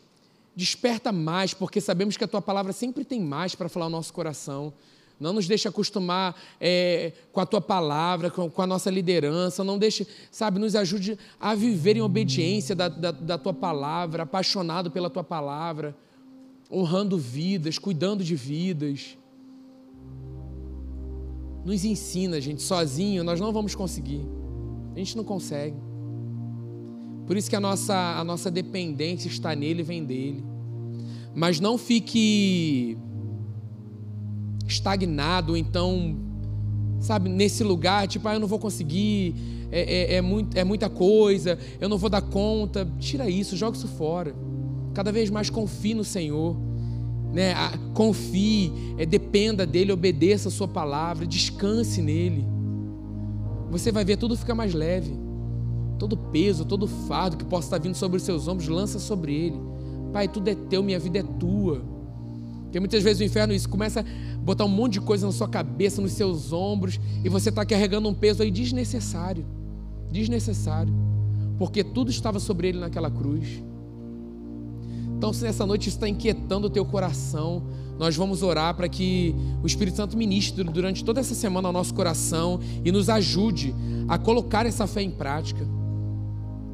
[0.56, 4.12] desperta mais, porque sabemos que a Tua palavra sempre tem mais para falar ao nosso
[4.12, 4.72] coração.
[5.20, 9.64] Não nos deixe acostumar é, com a tua palavra, com, com, a nossa liderança.
[9.64, 14.90] Não deixe, sabe, nos ajude a viver em obediência da, da, da tua palavra, apaixonado
[14.90, 15.96] pela tua palavra,
[16.70, 19.18] honrando vidas, cuidando de vidas.
[21.64, 24.24] Nos ensina, gente, sozinho nós não vamos conseguir.
[24.94, 25.76] A gente não consegue.
[27.26, 30.44] Por isso que a nossa, a nossa dependência está nele e vem dele.
[31.34, 32.96] Mas não fique
[34.68, 36.16] estagnado, então,
[37.00, 39.34] sabe, nesse lugar, tipo, ah, eu não vou conseguir,
[39.70, 42.86] é, é, é, muito, é muita coisa, eu não vou dar conta.
[42.98, 44.34] Tira isso, joga isso fora.
[44.94, 46.56] Cada vez mais confie no Senhor.
[47.32, 47.54] Né?
[47.94, 52.46] Confie, é, dependa dele, obedeça a sua palavra, descanse nele.
[53.70, 55.14] Você vai ver tudo fica mais leve.
[55.98, 59.60] Todo peso, todo fardo que possa estar vindo sobre os seus ombros, lança sobre ele.
[60.12, 61.82] Pai, tudo é teu, minha vida é tua.
[62.62, 64.04] Porque muitas vezes o inferno isso começa
[64.48, 68.08] botar um monte de coisa na sua cabeça, nos seus ombros, e você está carregando
[68.08, 69.44] um peso aí desnecessário.
[70.10, 70.90] Desnecessário.
[71.58, 73.62] Porque tudo estava sobre ele naquela cruz.
[75.18, 77.62] Então, se nessa noite está inquietando o teu coração,
[77.98, 81.92] nós vamos orar para que o Espírito Santo ministre durante toda essa semana ao nosso
[81.92, 83.74] coração e nos ajude
[84.08, 85.66] a colocar essa fé em prática.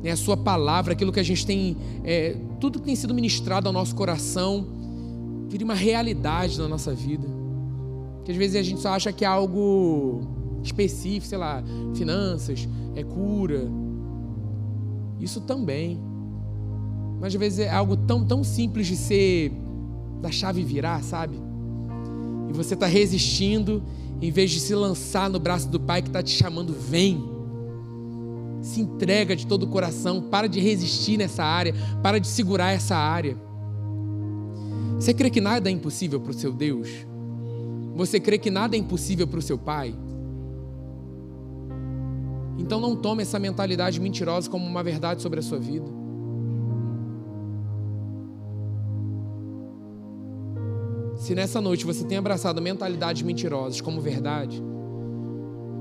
[0.04, 3.66] É a sua palavra, aquilo que a gente tem, é, tudo que tem sido ministrado
[3.66, 4.64] ao nosso coração,
[5.48, 7.33] vire uma realidade na nossa vida.
[8.24, 10.22] Que às vezes a gente só acha que é algo
[10.62, 11.62] específico, sei lá,
[11.94, 13.70] finanças, é cura.
[15.20, 16.00] Isso também.
[17.20, 19.52] Mas às vezes é algo tão, tão simples de ser
[20.20, 21.36] da chave virar, sabe?
[22.48, 23.82] E você está resistindo,
[24.20, 27.22] em vez de se lançar no braço do Pai que está te chamando, vem.
[28.62, 32.96] Se entrega de todo o coração, para de resistir nessa área, para de segurar essa
[32.96, 33.36] área.
[34.96, 36.88] Você crê que nada é impossível para o seu Deus?
[37.94, 39.94] Você crê que nada é impossível para o seu Pai?
[42.58, 45.86] Então não tome essa mentalidade mentirosa como uma verdade sobre a sua vida.
[51.16, 54.62] Se nessa noite você tem abraçado mentalidades mentirosas como verdade,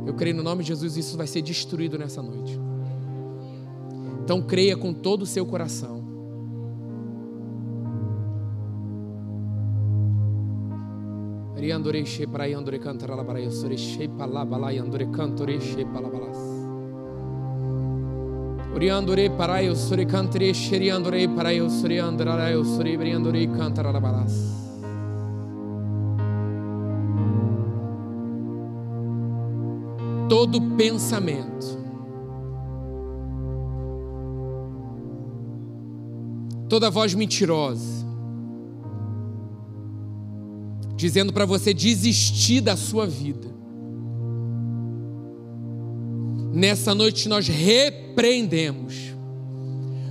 [0.05, 2.59] eu creio no nome de Jesus isso vai ser destruído nessa noite.
[4.23, 6.02] Então creia com todo o seu coração
[11.63, 16.09] Riandore she para yandore cantara la bara sore she pala bala yandore cantore she pala
[16.09, 16.37] balas.
[18.75, 23.99] Oriandore para eu sore cantere sheriandore para eu sore andara eu sore briandore cantara la
[24.01, 24.33] balas.
[30.27, 31.81] Todo pensamento
[36.67, 38.02] toda voz mentirosa
[41.03, 43.53] dizendo para você desistir da sua vida.
[46.53, 48.95] Nessa noite nós repreendemos,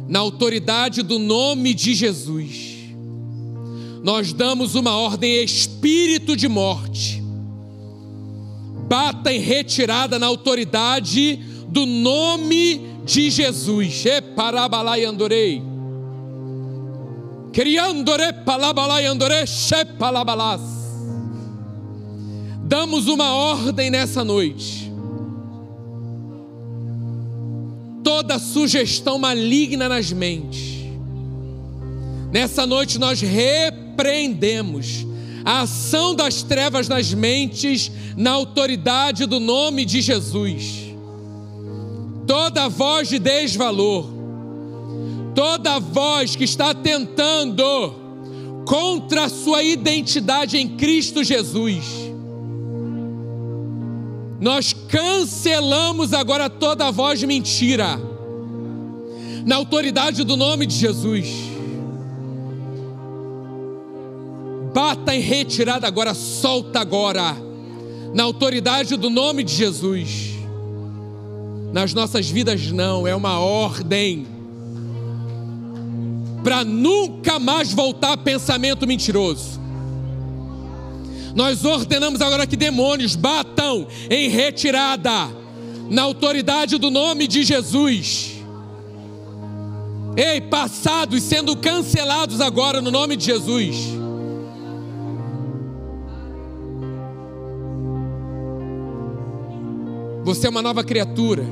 [0.07, 2.91] na autoridade do nome de Jesus,
[4.03, 7.23] nós damos uma ordem espírito de morte,
[8.87, 11.37] bata em retirada na autoridade
[11.69, 14.05] do nome de Jesus.
[14.05, 15.63] E parabalai andorei.
[17.51, 20.82] Criandore palabalai andore she palabalas
[22.73, 24.91] damos uma ordem nessa noite.
[28.03, 30.81] Toda sugestão maligna nas mentes,
[32.33, 35.07] Nessa noite nós repreendemos
[35.45, 40.95] a ação das trevas nas mentes, na autoridade do nome de Jesus.
[42.27, 44.07] Toda voz de desvalor,
[45.35, 52.12] toda voz que está tentando contra a sua identidade em Cristo Jesus,
[54.43, 57.97] nós cancelamos agora toda voz de mentira,
[59.47, 61.29] na autoridade do nome de Jesus.
[64.75, 67.37] Bata em retirada agora, solta agora,
[68.13, 70.33] na autoridade do nome de Jesus.
[71.73, 74.27] Nas nossas vidas, não, é uma ordem
[76.43, 79.62] para nunca mais voltar a pensamento mentiroso.
[81.35, 85.31] Nós ordenamos agora que demônios batam em retirada,
[85.89, 88.33] na autoridade do nome de Jesus.
[90.17, 93.77] Ei, passados sendo cancelados agora no nome de Jesus.
[100.25, 101.45] Você é uma nova criatura.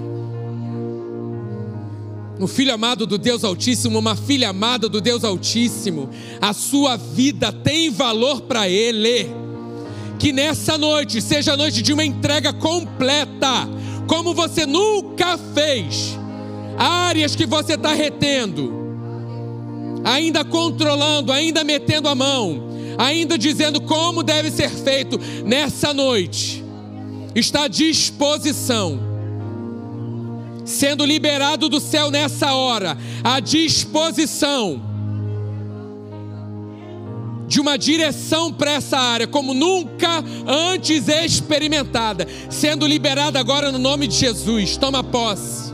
[2.38, 6.08] Um filho amado do Deus Altíssimo, uma filha amada do Deus Altíssimo.
[6.40, 9.39] A sua vida tem valor para Ele.
[10.20, 13.68] Que nessa noite seja a noite de uma entrega completa,
[14.06, 16.16] como você nunca fez.
[16.78, 18.72] Áreas que você está retendo,
[20.04, 26.60] ainda controlando, ainda metendo a mão, ainda dizendo como deve ser feito nessa noite
[27.34, 28.98] está à disposição,
[30.64, 34.89] sendo liberado do céu nessa hora, à disposição
[37.51, 44.07] de uma direção para essa área, como nunca antes experimentada, sendo liberada agora no nome
[44.07, 44.76] de Jesus.
[44.76, 45.72] Toma posse.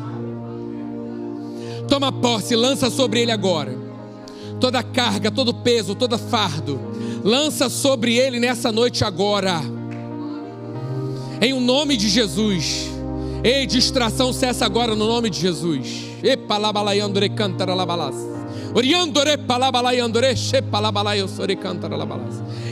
[1.86, 3.76] Toma posse, lança sobre ele agora.
[4.58, 6.80] Toda carga, todo peso, todo fardo,
[7.22, 9.60] lança sobre ele nessa noite agora
[11.42, 12.88] em o nome de Jesus.
[13.44, 16.06] Ei, distração cessa agora no nome de Jesus.
[16.22, 18.35] E palabalaiandore cantara labalas.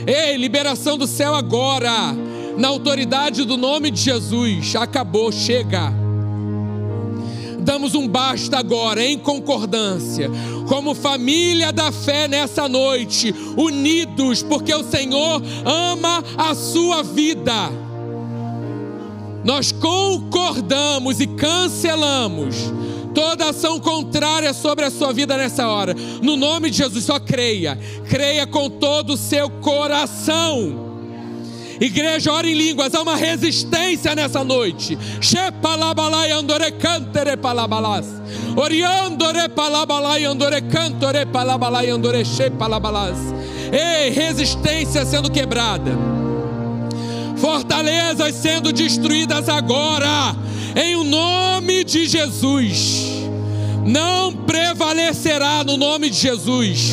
[0.05, 2.15] Ei, liberação do céu agora.
[2.57, 4.75] Na autoridade do nome de Jesus.
[4.75, 5.91] Acabou, chega.
[7.59, 10.29] Damos um basta agora em concordância,
[10.67, 17.71] como família da fé nessa noite, unidos, porque o Senhor ama a sua vida
[19.45, 22.55] nós concordamos e cancelamos
[23.15, 25.95] toda ação contrária sobre a sua vida nessa hora.
[26.21, 27.79] No nome de Jesus, só creia.
[28.09, 30.83] Creia com todo o seu coração.
[31.79, 34.97] Igreja, ora em línguas, há uma resistência nessa noite.
[36.31, 36.65] Andore.
[38.55, 39.39] Oriandore
[40.25, 40.55] andore andore.
[43.71, 46.15] Ei, resistência sendo quebrada
[47.45, 50.35] fortalezas sendo destruídas agora,
[50.75, 53.25] em o nome de Jesus.
[53.85, 56.91] Não prevalecerá no nome de Jesus.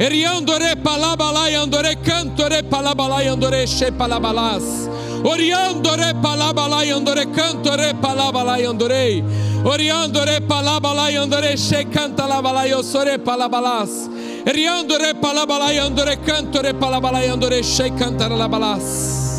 [0.00, 4.88] Eriandore palabalai andore cantore palabalai andore she palabalas.
[5.22, 9.22] Oriandore palabalai andore cantore palabalai andore.
[9.62, 11.54] Oriandore palabalai andore
[11.92, 14.08] canta labalai osore palabalas.
[14.46, 19.29] Eriandore palabalai andore cantore palabalai andore she canta labalas.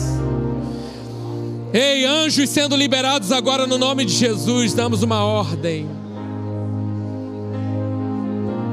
[1.73, 5.87] Ei, anjos sendo liberados agora no nome de Jesus, damos uma ordem.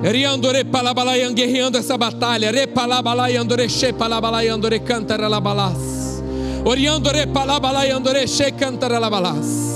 [0.03, 2.51] Riandore palabalai guerreando essa batalha.
[2.51, 6.23] Re palabalai andore she palabalai andore cantara labalas.
[6.65, 9.69] Oriandore palabalai andore she cantara labalas.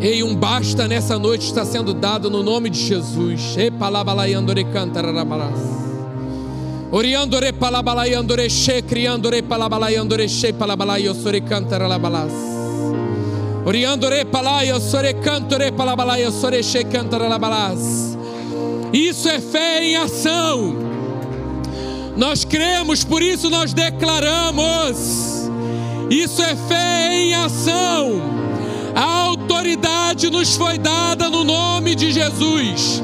[0.00, 3.40] Ei, um basta nessa noite está sendo dado no nome de Jesus.
[3.40, 5.83] She palabalai andore cantara labalas.
[6.94, 12.32] Oriandore palabalai andore she criandore palabalai andore she palabalai osore cantara labalas.
[13.66, 18.16] Oriandore palai osore cantore palabalai osore she cantara labalas.
[18.92, 20.76] Isso é fé em ação.
[22.16, 25.50] Nós cremos, por isso nós declaramos.
[26.08, 28.22] Isso é fé em ação.
[28.94, 33.02] A autoridade nos foi dada no nome de Jesus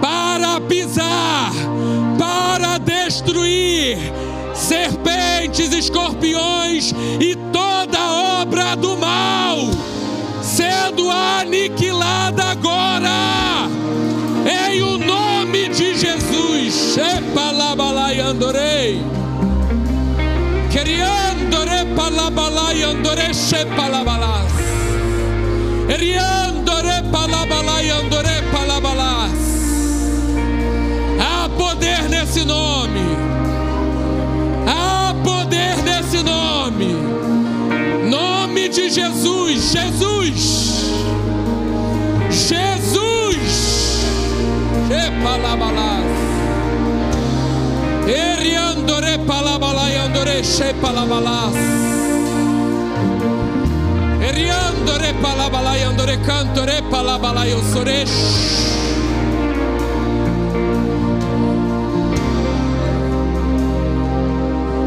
[0.00, 1.52] para pisar
[2.20, 3.96] para destruir
[4.54, 7.98] serpentes, escorpiões e toda
[8.42, 9.56] obra do mal,
[10.42, 13.70] sendo aniquilada agora,
[14.68, 16.94] em o nome de Jesus.
[16.94, 19.00] Shepalabalai andorei.
[20.70, 24.52] Queriandore palabalai andore shepalabalas.
[25.88, 27.79] Eriandore palabalai andore palabalai.
[38.70, 40.92] De Jesus, Jesus,
[42.30, 44.04] Jesus,
[48.06, 51.54] Eriandore palabalai andore shepalabalas,
[54.22, 58.69] Eriandore palabalai andore cantore palabalai osoresh.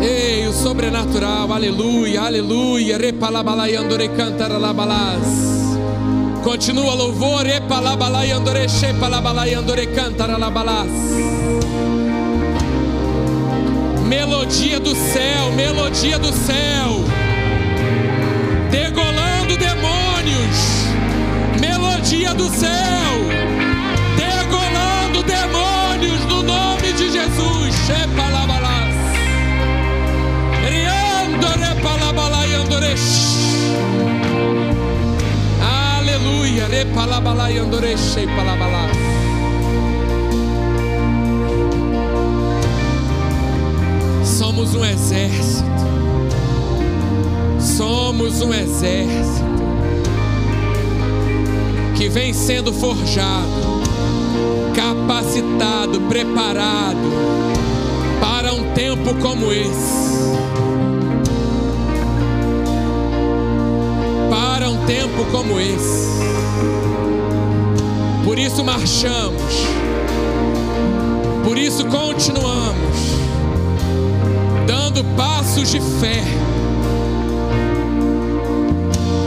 [0.04, 2.98] Ei, o sobrenatural, aleluia, aleluia.
[2.98, 5.24] Repalabalai andore cantaralabalás.
[6.44, 10.92] Continua louvor, epalabalai andore shepalabalai andore cantaralabalás.
[14.06, 17.06] Melodia do céu, melodia do céu.
[18.70, 20.60] Degolando demônios.
[21.62, 23.14] Melodia do céu.
[24.18, 27.74] Degolando demônios no nome de Jesus.
[27.88, 28.73] Shepalabalás.
[30.74, 32.96] Riandore palabalai andore.
[35.62, 36.68] Aleluia.
[36.68, 38.98] Repalabalai andore shepalabalás.
[44.26, 45.64] Somos um exército.
[47.60, 49.54] Somos um exército
[51.96, 53.84] que vem sendo forjado,
[54.76, 56.98] capacitado, preparado
[57.44, 57.53] para
[58.74, 60.34] tempo como esse.
[64.30, 66.10] Para um tempo como esse.
[68.24, 69.68] Por isso marchamos.
[71.44, 72.84] Por isso continuamos
[74.66, 76.24] dando passos de fé,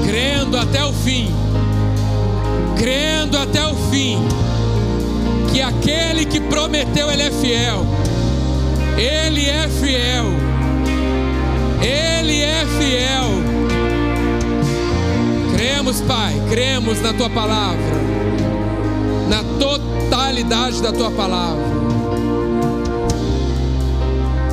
[0.04, 1.32] crendo até o fim,
[2.76, 4.18] crendo até o fim,
[5.52, 7.84] que aquele que prometeu, Ele é fiel,
[8.96, 10.26] Ele é fiel,
[11.82, 13.26] Ele é fiel.
[15.54, 17.96] Cremos, Pai, cremos na Tua palavra,
[19.28, 21.76] na totalidade da Tua palavra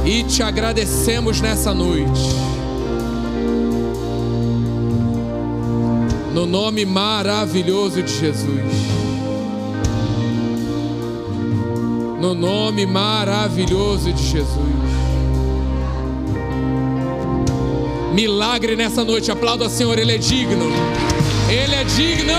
[0.05, 2.21] e te agradecemos nessa noite.
[6.33, 9.03] No nome maravilhoso de Jesus.
[12.24, 14.47] No nome maravilhoso de Jesus.
[18.13, 19.30] Milagre nessa noite.
[19.30, 20.71] Aplauda, Senhor, Ele é digno.
[21.49, 22.34] Ele é digno.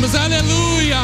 [0.00, 0.14] Mesmos.
[0.14, 0.98] Aleluia.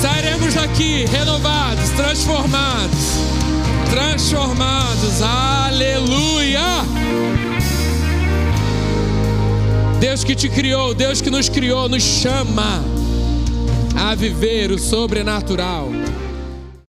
[0.00, 3.18] Sairemos daqui renovados, transformados.
[3.90, 5.20] Transformados.
[5.22, 6.60] Aleluia.
[10.00, 12.82] Deus que te criou, Deus que nos criou, nos chama
[13.96, 15.88] a viver o sobrenatural.